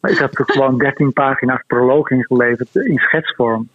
[0.00, 3.68] Maar ik had er gewoon 13 pagina's proloog ingeleverd in schetsvorm.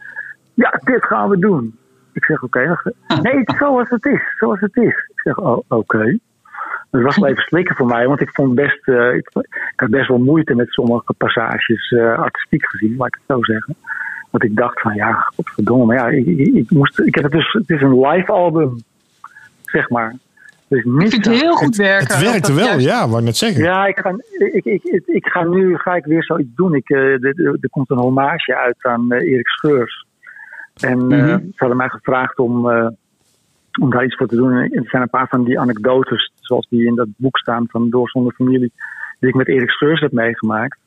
[0.54, 1.78] Ja, dit gaan we doen.
[2.14, 2.78] Ik zeg oké.
[2.78, 2.93] Okay.
[3.22, 4.22] Nee, zoals het is.
[4.38, 4.93] Zoals het is.
[5.14, 5.76] Ik zeg oh, oké.
[5.76, 6.20] Okay.
[6.91, 8.87] Dat was wel even slikken voor mij, want ik vond best.
[8.87, 13.13] Uh, ik, ik, had best wel moeite met sommige passages, uh, artistiek gezien, laat ik
[13.13, 13.75] het zo zeggen.
[14.29, 16.99] Want ik dacht van ja, godverdomme, maar ja, ik, ik, ik, moest.
[16.99, 17.51] Ik heb het dus.
[17.51, 18.77] Het is een live album
[19.71, 20.15] zeg maar.
[20.67, 22.15] Dus niet ik vind het heel goed werken.
[22.15, 22.85] Het werkte wel, juist...
[22.85, 23.63] ja, wou ik net zeggen.
[23.63, 26.75] Ja, ik ga, ik, ik, ik, ik, ga nu ga ik weer zoiets doen.
[26.75, 30.05] Ik, uh, er, er komt een hommage uit aan uh, Erik Scheurs.
[30.79, 31.29] En mm -hmm.
[31.29, 32.67] uh, ze hadden mij gevraagd om,
[33.80, 34.51] om daar iets voor te doen.
[34.51, 37.89] En er zijn een paar van die anekdotes, zoals die in dat boek staan van
[37.89, 38.72] Door zonder familie,
[39.19, 40.78] die ik met Erik Scheurs heb meegemaakt.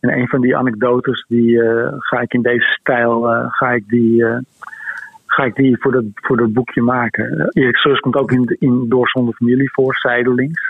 [0.00, 1.60] En een van die anekdotes, die
[1.98, 4.24] ga ik in deze stijl, ga ik die
[5.34, 7.38] ga ik die voor dat, voor dat boekje maken.
[7.38, 10.60] Eh, Erik Seurs komt ook in, in Door Zonder Familie voor, zijdelings.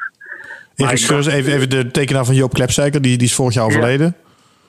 [0.74, 4.14] Erik Scheurs, even, even de tekenaar van Joop Klepsijker, die, die is vorig jaar overleden.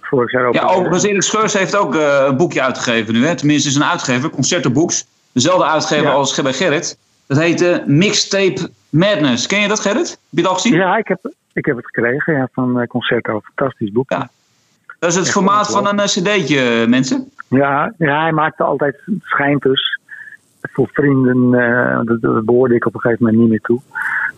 [0.02, 0.54] Vorig jaar ook.
[0.54, 3.26] Ja, overigens, Erik Scheurs heeft ook eh, een boekje uitgegeven nu.
[3.26, 3.36] Hè?
[3.36, 5.06] Tenminste, is een uitgever, Concertenboeks.
[5.34, 6.12] Dezelfde uitgever Ja.
[6.12, 6.98] als bij Gerrit.
[7.28, 9.48] Dat heet eh, Mixtape Madness.
[9.48, 10.10] Ken je dat, Gerrit?
[10.10, 10.74] Heb je al gezien?
[10.74, 13.42] Ja, ik heb, ik heb het gekregen ja, van eh, Concerto.
[13.44, 14.10] Fantastisch boek.
[14.12, 14.30] Ja.
[15.04, 17.32] Dat is het formaat van een eh, cd'tje, eh, mensen.
[17.50, 20.00] Ja, ja, hij maakte altijd, het schijnt dus,
[20.62, 23.82] voor vrienden, eh, dat, dat behoorde ik op een gegeven moment niet meer toe,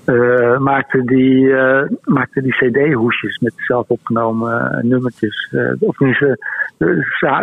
[0.06, 5.50] eh, maakte die, eh, maakte die cd-hoesjes met zelf opgenomen eh, nummertjes.
[5.52, 6.38] eh, of tenminste,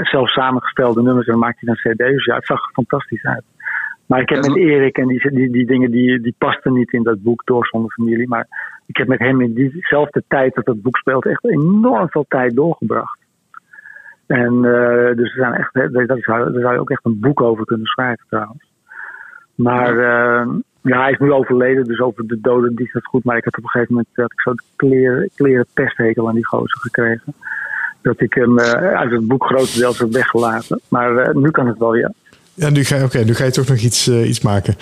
[0.03, 2.25] zelf samengestelde nummers en maakte dan cd's.
[2.25, 3.45] Ja, het zag er fantastisch uit.
[4.07, 7.03] Maar ik heb met Erik en die, die, die dingen, die, die pasten niet in
[7.03, 8.29] dat boek door zonder familie.
[8.29, 8.47] Maar
[8.87, 12.55] ik heb met hem in diezelfde tijd dat dat boek speelt echt enorm veel tijd
[12.55, 13.19] doorgebracht.
[14.27, 17.41] En eh, dus er zijn echt, daar, zou, daar zou je ook echt een boek
[17.41, 18.73] over kunnen schrijven trouwens.
[19.55, 20.47] Maar eh,
[20.83, 23.25] ja, hij is nu overleden, dus over de doden die het goed.
[23.25, 26.35] Maar ik had op een gegeven moment dat ik zo de kleren, kleren pesthekel aan
[26.35, 27.35] die gozer gekregen.
[28.03, 30.81] Dat ik hem eh, uit het boek grotendeels heb weggelaten.
[30.89, 32.13] Maar eh, nu kan het wel, ja.
[32.55, 34.75] Ja, nu ga, je- oké, nu ga je toch nog iets, eh, iets maken.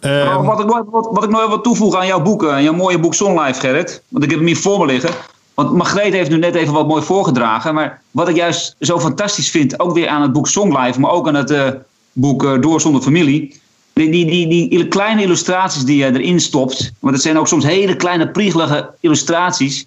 [0.00, 2.46] Eh, Maar wat, ik nog, wat, wat ik nog even wil toevoegen aan jouw boek,
[2.46, 4.02] aan jouw mooie boek Sonlife, Gerrit.
[4.08, 5.10] Want ik heb hem hier voor me liggen.
[5.54, 7.74] Want Margreet heeft nu net even wat mooi voorgedragen.
[7.74, 11.28] Maar wat ik juist zo fantastisch vind, ook weer aan het boek Songlife, maar ook
[11.28, 11.68] aan het eh,
[12.12, 13.60] boek Door zonder familie.
[13.96, 16.92] Die, die, die, die kleine illustraties die je erin stopt.
[17.00, 19.86] Want het zijn ook soms hele kleine priegelige illustraties.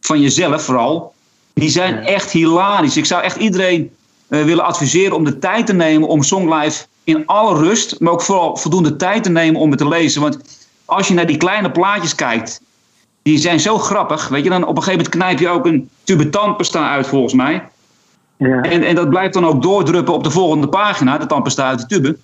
[0.00, 1.12] Van jezelf vooral.
[1.54, 2.96] Die zijn echt hilarisch.
[2.96, 3.90] Ik zou echt iedereen
[4.28, 8.22] eh, willen adviseren om de tijd te nemen om Songlife in alle rust, maar ook
[8.22, 10.20] vooral voldoende tijd te nemen om het te lezen.
[10.20, 10.38] Want
[10.84, 12.60] als je naar die kleine plaatjes kijkt,
[13.22, 14.28] die zijn zo grappig.
[14.28, 17.34] Weet je, dan op een gegeven moment knijp je ook een tube tandpasta uit, volgens
[17.34, 17.68] mij.
[18.36, 18.62] ja.
[18.62, 21.86] En, en dat blijft dan ook doordruppen op de volgende pagina, de tandpasta uit de
[21.86, 22.16] tube.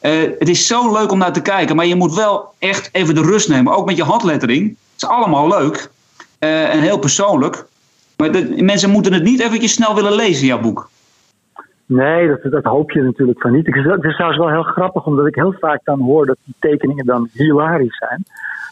[0.00, 3.14] Eh, het is zo leuk om naar te kijken, maar je moet wel echt even
[3.14, 3.76] de rust nemen.
[3.76, 4.68] Ook met je handlettering.
[4.68, 5.90] Het is allemaal leuk
[6.38, 7.64] eh, en heel persoonlijk.
[8.16, 10.88] Maar de, mensen moeten het niet eventjes snel willen lezen, jouw boek.
[11.86, 13.66] Nee, dat, dat hoop je natuurlijk van niet.
[13.66, 16.36] Het is, het is trouwens wel heel grappig, omdat ik heel vaak dan hoor dat
[16.44, 18.24] die tekeningen dan hilarisch zijn.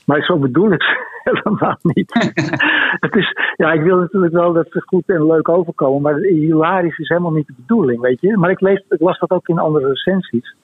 [0.04, 2.12] Maar zo bedoel ik ze helemaal niet.
[3.06, 6.98] het is, ja, ik wil natuurlijk wel dat ze goed en leuk overkomen, maar hilarisch
[6.98, 8.36] is helemaal niet de bedoeling, weet je.
[8.36, 10.54] Maar ik, lees, ik las dat ook in andere recensies.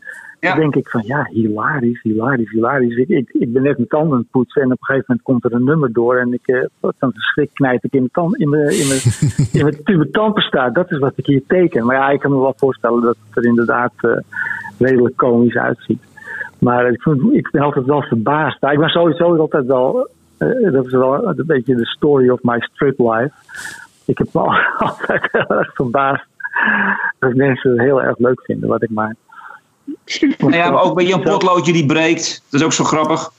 [0.44, 0.50] Ja.
[0.50, 2.96] Dan denk ik van, ja, hilarisch, hilarisch, hilarisch.
[2.96, 5.26] Ik, ik, ik ben net mijn tanden aan het poetsen en op een gegeven moment
[5.26, 8.10] komt er een nummer door en ik, eh, van de schrik knijp ik in mijn,
[8.12, 9.00] tand, in mijn, in mijn,
[9.58, 10.70] in mijn tube tandpasta.
[10.70, 11.86] Dat is wat ik hier teken.
[11.86, 14.10] Maar ja, ik kan me wel voorstellen dat het er inderdaad eh,
[14.78, 16.02] redelijk komisch uitziet.
[16.58, 18.60] Maar ik, vind, ik ben altijd wel verbaasd.
[18.60, 22.42] Nou, ik ben sowieso altijd wel, eh, dat is wel een beetje de story of
[22.42, 23.32] my strip life.
[24.04, 24.56] Ik heb me al-
[24.88, 26.26] altijd heel erg verbaasd
[27.18, 29.14] dat mensen het heel erg leuk vinden wat ik maak.
[30.38, 32.42] Nou ja, maar ook bij een potloodje die breekt.
[32.50, 33.30] Dat is ook zo grappig.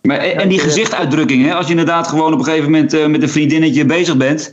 [0.00, 1.54] Maar, en en die gezichtsuitdrukking, hè?
[1.54, 4.52] als je inderdaad gewoon op een gegeven moment eh, met een vriendinnetje bezig bent.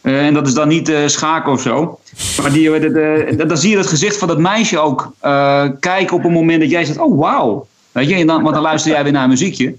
[0.00, 1.98] eh, en dat is dan niet eh, schaken of zo.
[2.42, 6.16] Maar die, eh, eh, dan zie je het gezicht van dat meisje ook eh, kijken
[6.16, 7.66] op een moment dat jij zegt: Oh, wauw.
[7.92, 9.74] Weet je, en dan, want dan luister jij weer naar een muziekje.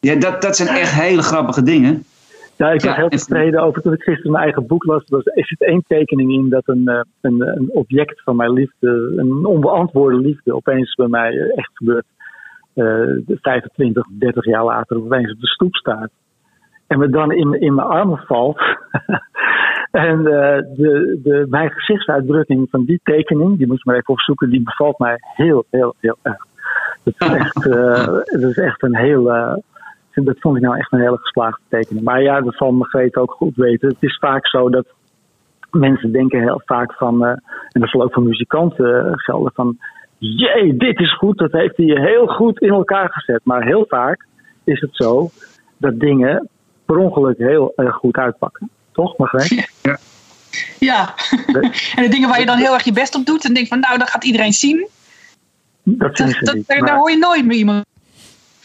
[0.00, 2.04] Ja, dat, dat zijn echt hele grappige dingen.
[2.56, 5.02] Ja, ik was Ja, heel en- tevreden over toen ik gisteren mijn eigen boek las.
[5.08, 9.44] Er zit één tekening in dat een, eh, een, een object van mijn liefde, een
[9.46, 12.04] onbeantwoorde liefde, opeens bij mij eh, echt gebeurt.
[12.74, 16.10] eh 25, 30 jaar later opeens op de stoep staat.
[16.86, 18.58] En me dan in, in mijn armen valt.
[19.90, 24.50] en eh, de, de, mijn gezichtsuitdrukking van die tekening, die moet je maar even opzoeken,
[24.50, 26.46] die bevalt mij heel, heel, heel erg.
[27.02, 28.04] Dat is echt, eh,
[28.40, 29.30] dat is echt een heel.
[30.14, 32.04] Dat vond ik nou echt een hele geslaagde tekening.
[32.04, 33.88] Maar ja, dat zal Margreet ook goed weten.
[33.88, 34.86] Het is vaak zo dat
[35.70, 37.30] mensen denken heel vaak van, eh,
[37.70, 39.78] en dat zal ook voor muzikanten eh, gelden, van
[40.18, 43.40] jee, dit is goed, dat heeft hij heel goed in elkaar gezet.
[43.44, 44.26] Maar heel vaak
[44.64, 45.30] is het zo
[45.76, 46.48] dat dingen
[46.84, 48.70] per ongeluk heel erg goed uitpakken.
[48.92, 49.70] Toch, Margreet?
[50.78, 51.14] Ja.
[51.96, 53.80] en de dingen waar je dan heel erg je best op doet en denkt van
[53.80, 54.88] nou, dat gaat iedereen zien.
[55.82, 57.84] Dat Dat, dat, Maar- daar hoor je nooit meer iemand.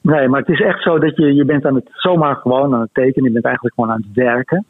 [0.10, 2.82] Nee, maar het is echt zo dat je, je bent aan het zomaar gewoon aan
[2.82, 3.24] het tekenen.
[3.28, 4.66] Je bent eigenlijk gewoon aan het werken.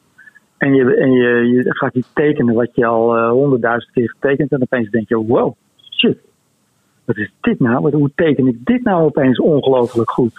[0.58, 4.50] En je, en je, je gaat iets tekenen wat je al eh, honderdduizend keer getekend
[4.50, 4.52] hebt.
[4.62, 5.54] En opeens denk je, wow,
[5.98, 6.18] shit.
[7.06, 7.82] Wat is dit nou?
[7.82, 10.34] Wat- Hoe teken ik dit nou opeens ongelooflijk goed?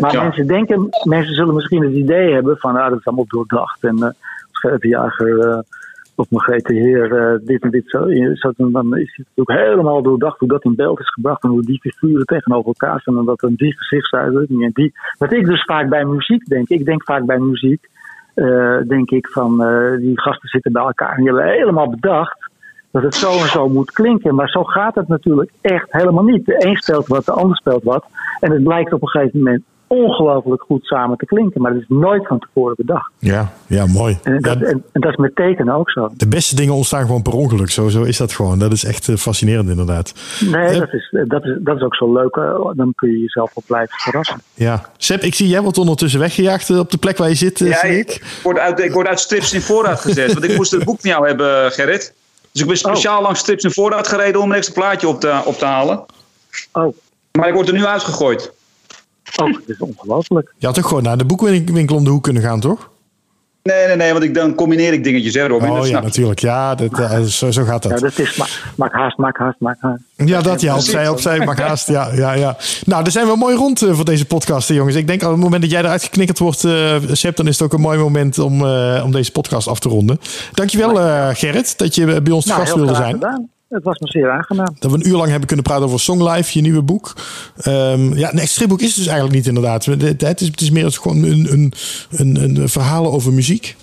[0.00, 0.22] Maar Ja.
[0.22, 3.84] mensen denken, mensen zullen misschien het idee hebben van, ah, dat is allemaal doordacht.
[3.84, 5.58] En uh, eh
[6.18, 8.06] of Margrethe Heer, eh, dit en dit zo.
[8.56, 11.42] dan, dan is het natuurlijk helemaal doordacht hoe dat in beeld is gebracht.
[11.42, 13.18] En hoe die figuren tegenover elkaar staan.
[13.18, 14.92] En dat er die gezichtsuitdrukking die.
[15.18, 16.68] Wat ik dus vaak bij muziek denk.
[16.68, 17.88] Ik denk vaak bij muziek.
[18.34, 22.50] eh, denk ik van, eh, die gasten zitten bij elkaar en die hebben helemaal bedacht
[22.90, 24.34] dat het zo en zo moet klinken.
[24.34, 26.46] Maar zo gaat het natuurlijk echt helemaal niet.
[26.46, 28.04] De een speelt wat, de ander speelt wat.
[28.40, 31.60] En het blijkt op een gegeven moment ongelooflijk goed samen te klinken.
[31.62, 33.10] Maar dat is nooit van tevoren bedacht.
[33.18, 34.18] Ja, ja mooi.
[34.22, 36.08] En dat, Ja, en, en dat is met tekenen ook zo.
[36.16, 37.70] de beste dingen ontstaan gewoon per ongeluk.
[37.70, 38.58] Zo, zo is dat gewoon.
[38.58, 40.12] Dat is echt eh, fascinerend inderdaad.
[40.50, 42.36] Nee, Eh, dat is, dat, is, dat is ook zo leuk.
[42.36, 44.40] eh, Dan kun je jezelf wel blijven verrassen.
[44.54, 44.90] Ja.
[44.96, 47.68] Seb, ik zie jij wordt ondertussen weggejaagd eh, op de plek waar je zit, eh,
[47.68, 50.32] Ja, ik, word uit, ik word uit strips in voorraad gezet.
[50.32, 52.14] Want ik moest het boek van jou hebben, Gerrit.
[52.52, 55.40] Dus ik ben speciaal langs strips in voorraad gereden om een extra plaatje op te,
[55.44, 56.04] op te halen.
[56.72, 56.96] Oh,
[57.32, 58.52] Maar ik word er nu uitgegooid.
[59.36, 60.54] Oh dat is ongelooflijk.
[60.58, 62.90] Je had toch gewoon naar de boekwinkel om de hoek kunnen gaan, toch?
[63.62, 65.68] Nee, nee, nee, want ik, dan combineer ik dingetjes, hè, Robin.
[65.68, 66.38] dat Oh ja, natuurlijk.
[66.38, 68.00] Ja, dat, eh, zo, zo gaat Ja, dat.
[68.00, 68.36] dat is.
[68.36, 68.46] ma-
[68.76, 70.02] Maak haast, maak haast, maak haast.
[70.16, 71.88] Ja, dat ja, opzij, opzij, maar haast.
[71.88, 72.56] Ja, ja, ja.
[72.84, 74.96] Nou, daar zijn we mooi rond eh, voor deze podcast, hè, jongens.
[74.96, 77.62] Ik denk op het moment dat jij eruit geknikkerd wordt, eh Seb, dan is het
[77.66, 80.20] ook een mooi moment om, eh, om deze podcast af te ronden.
[80.52, 83.20] Dankjewel, eh Gerrit, dat je bij ons te Nou, gast heel wilde graag zijn.
[83.22, 83.48] gedaan.
[83.68, 84.76] Het was me zeer aangenaam.
[84.78, 87.12] Dat we een uur lang hebben kunnen praten over Songlife, je nieuwe boek.
[87.56, 89.84] Ehm, ja, een stripboek is het dus eigenlijk niet inderdaad.
[89.84, 91.72] Het, het, is, het is meer als gewoon een, een,
[92.10, 93.76] een, een verhaal over muziek.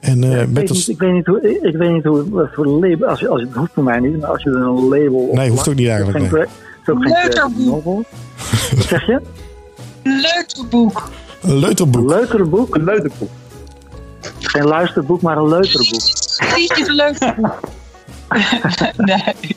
[0.00, 2.04] En eh, ik, met weet als, niet, ik weet niet hoe, ik, ik weet niet
[2.04, 4.50] hoe wat voor label, als, je- als het hoeft voor mij niet, maar als je
[4.50, 6.46] er een label op Nee, hoeft ook niet eigenlijk, geen nee.
[6.46, 6.48] geen.
[8.76, 9.20] Wat zeg je?
[10.02, 11.10] Leuterboek.
[11.42, 12.10] een leuterboek.
[12.10, 12.74] Een leukere boek?
[12.74, 13.30] Een leuterboek.
[14.38, 16.00] Geen luisterboek, maar een leukere boek.
[16.48, 17.60] Precies een leuterboek.
[18.96, 19.56] nee.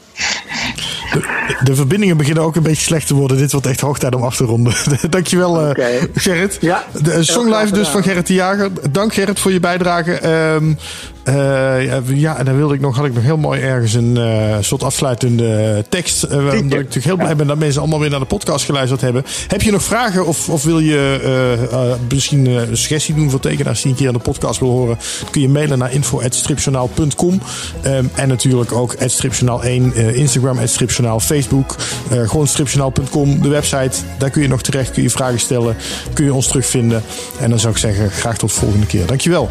[1.64, 3.38] De verbindingen beginnen ook een beetje slecht te worden.
[3.38, 4.74] Dit wordt echt hoog tijd om af te ronden.
[5.10, 6.08] Dankjewel, eh Oké.
[6.14, 6.58] Gerrit.
[6.62, 8.70] Ja, de heel Songlife dus van Gerrit de Jager.
[8.92, 10.14] Dank Gerrit voor je bijdrage.
[10.14, 10.74] Ehm,
[11.24, 14.58] eh, ja, en dan wilde ik nog, had ik nog heel mooi ergens een eh,
[14.60, 16.24] soort afsluitende tekst.
[16.24, 19.02] eh, omdat ik natuurlijk heel blij ben dat mensen allemaal weer naar de podcast geluisterd
[19.02, 19.24] hebben.
[19.48, 23.92] Heb je nog vragen of, of wil je misschien een suggestie doen voor tekenaars die
[23.92, 24.98] een keer aan de podcast wil horen?
[25.22, 27.42] Dan kun je mailen naar info.stripjournaal.com
[27.82, 31.76] Ehm, En natuurlijk ook stripjournaal 1, eh, Instagram, stripjournaal, Facebook.
[32.10, 33.92] gewoon stripjournaal.com, de website.
[34.18, 35.76] Daar kun je nog terecht, kun je vragen stellen.
[36.14, 37.04] Kun je ons terugvinden.
[37.40, 39.06] En dan zou ik zeggen, graag tot de volgende keer.
[39.06, 39.50] Dankjewel.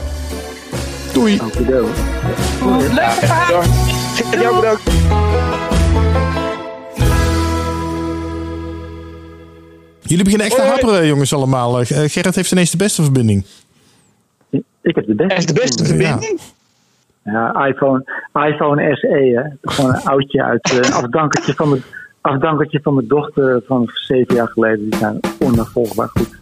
[1.12, 1.36] Doei.
[1.36, 1.84] Dankjewel.
[2.94, 3.62] Leuk verhaal.
[3.62, 4.82] Gerrit, jou bedankt.
[10.00, 11.80] Jullie beginnen echt te haperen, jongens, allemaal.
[11.80, 13.44] Eh, Gerrit heeft ineens de beste verbinding.
[14.82, 15.34] Ik heb de beste.
[15.34, 16.40] Echt de beste verbinding?
[17.24, 19.70] Ja, iPhone, iPhone SE, hè.
[19.72, 21.82] Gewoon een oudje uit eh afdankertje van mijn
[22.20, 24.90] afdankertje van mijn dochter van zeven jaar geleden.
[24.90, 26.39] Die zijn onafvolgbaar goed.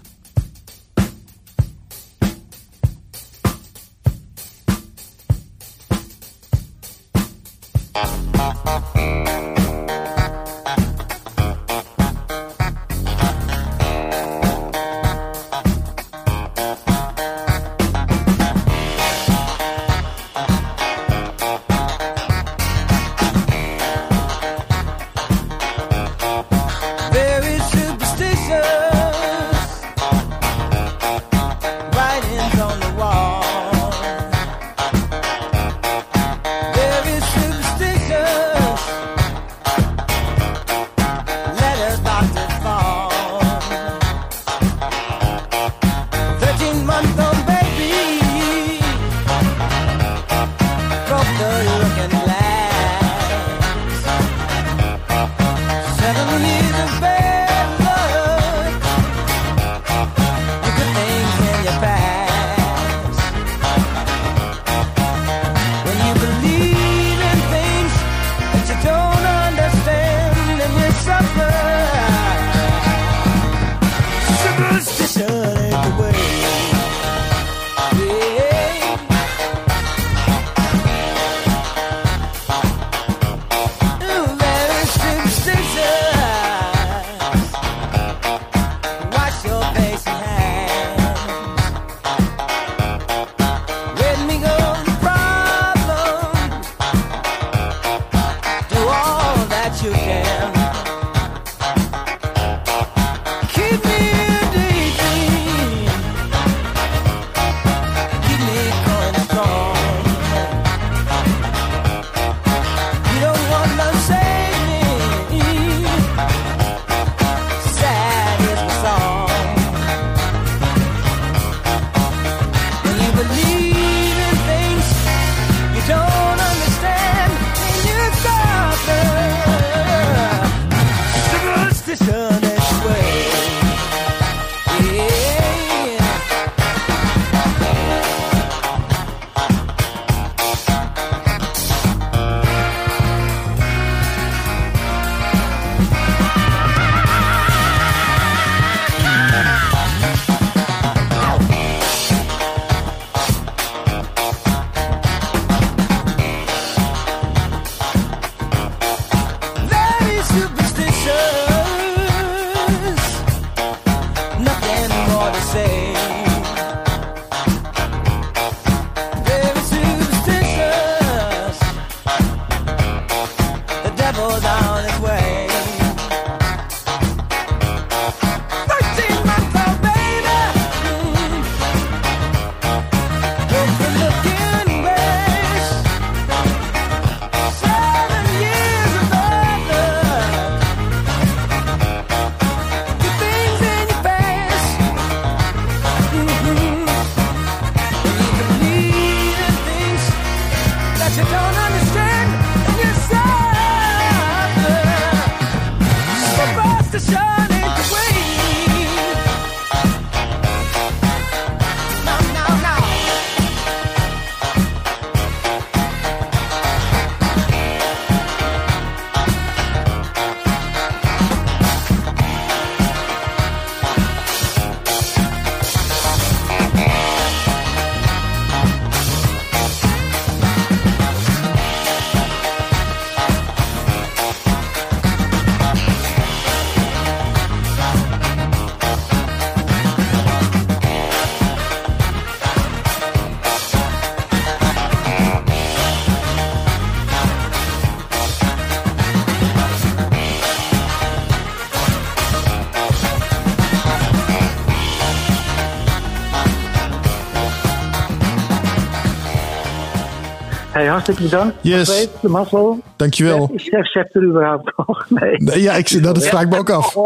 [260.98, 261.56] Hartstikke bedankt.
[261.60, 262.08] Yes.
[262.20, 262.80] De mazzel.
[262.96, 263.50] Dankjewel.
[263.52, 265.06] Is chef Sepp er überhaupt nog?
[265.08, 265.36] Nee.
[265.36, 266.96] Nee, ja, ik, dat vraag ik me ook af.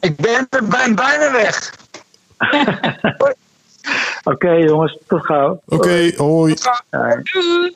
[0.00, 1.74] Ik ben, er ben bijna weg.
[4.32, 5.60] Oké jongens, tot gauw.
[5.66, 6.54] Oké, hoi.
[6.90, 7.22] Hoi.
[7.22, 7.74] Doei.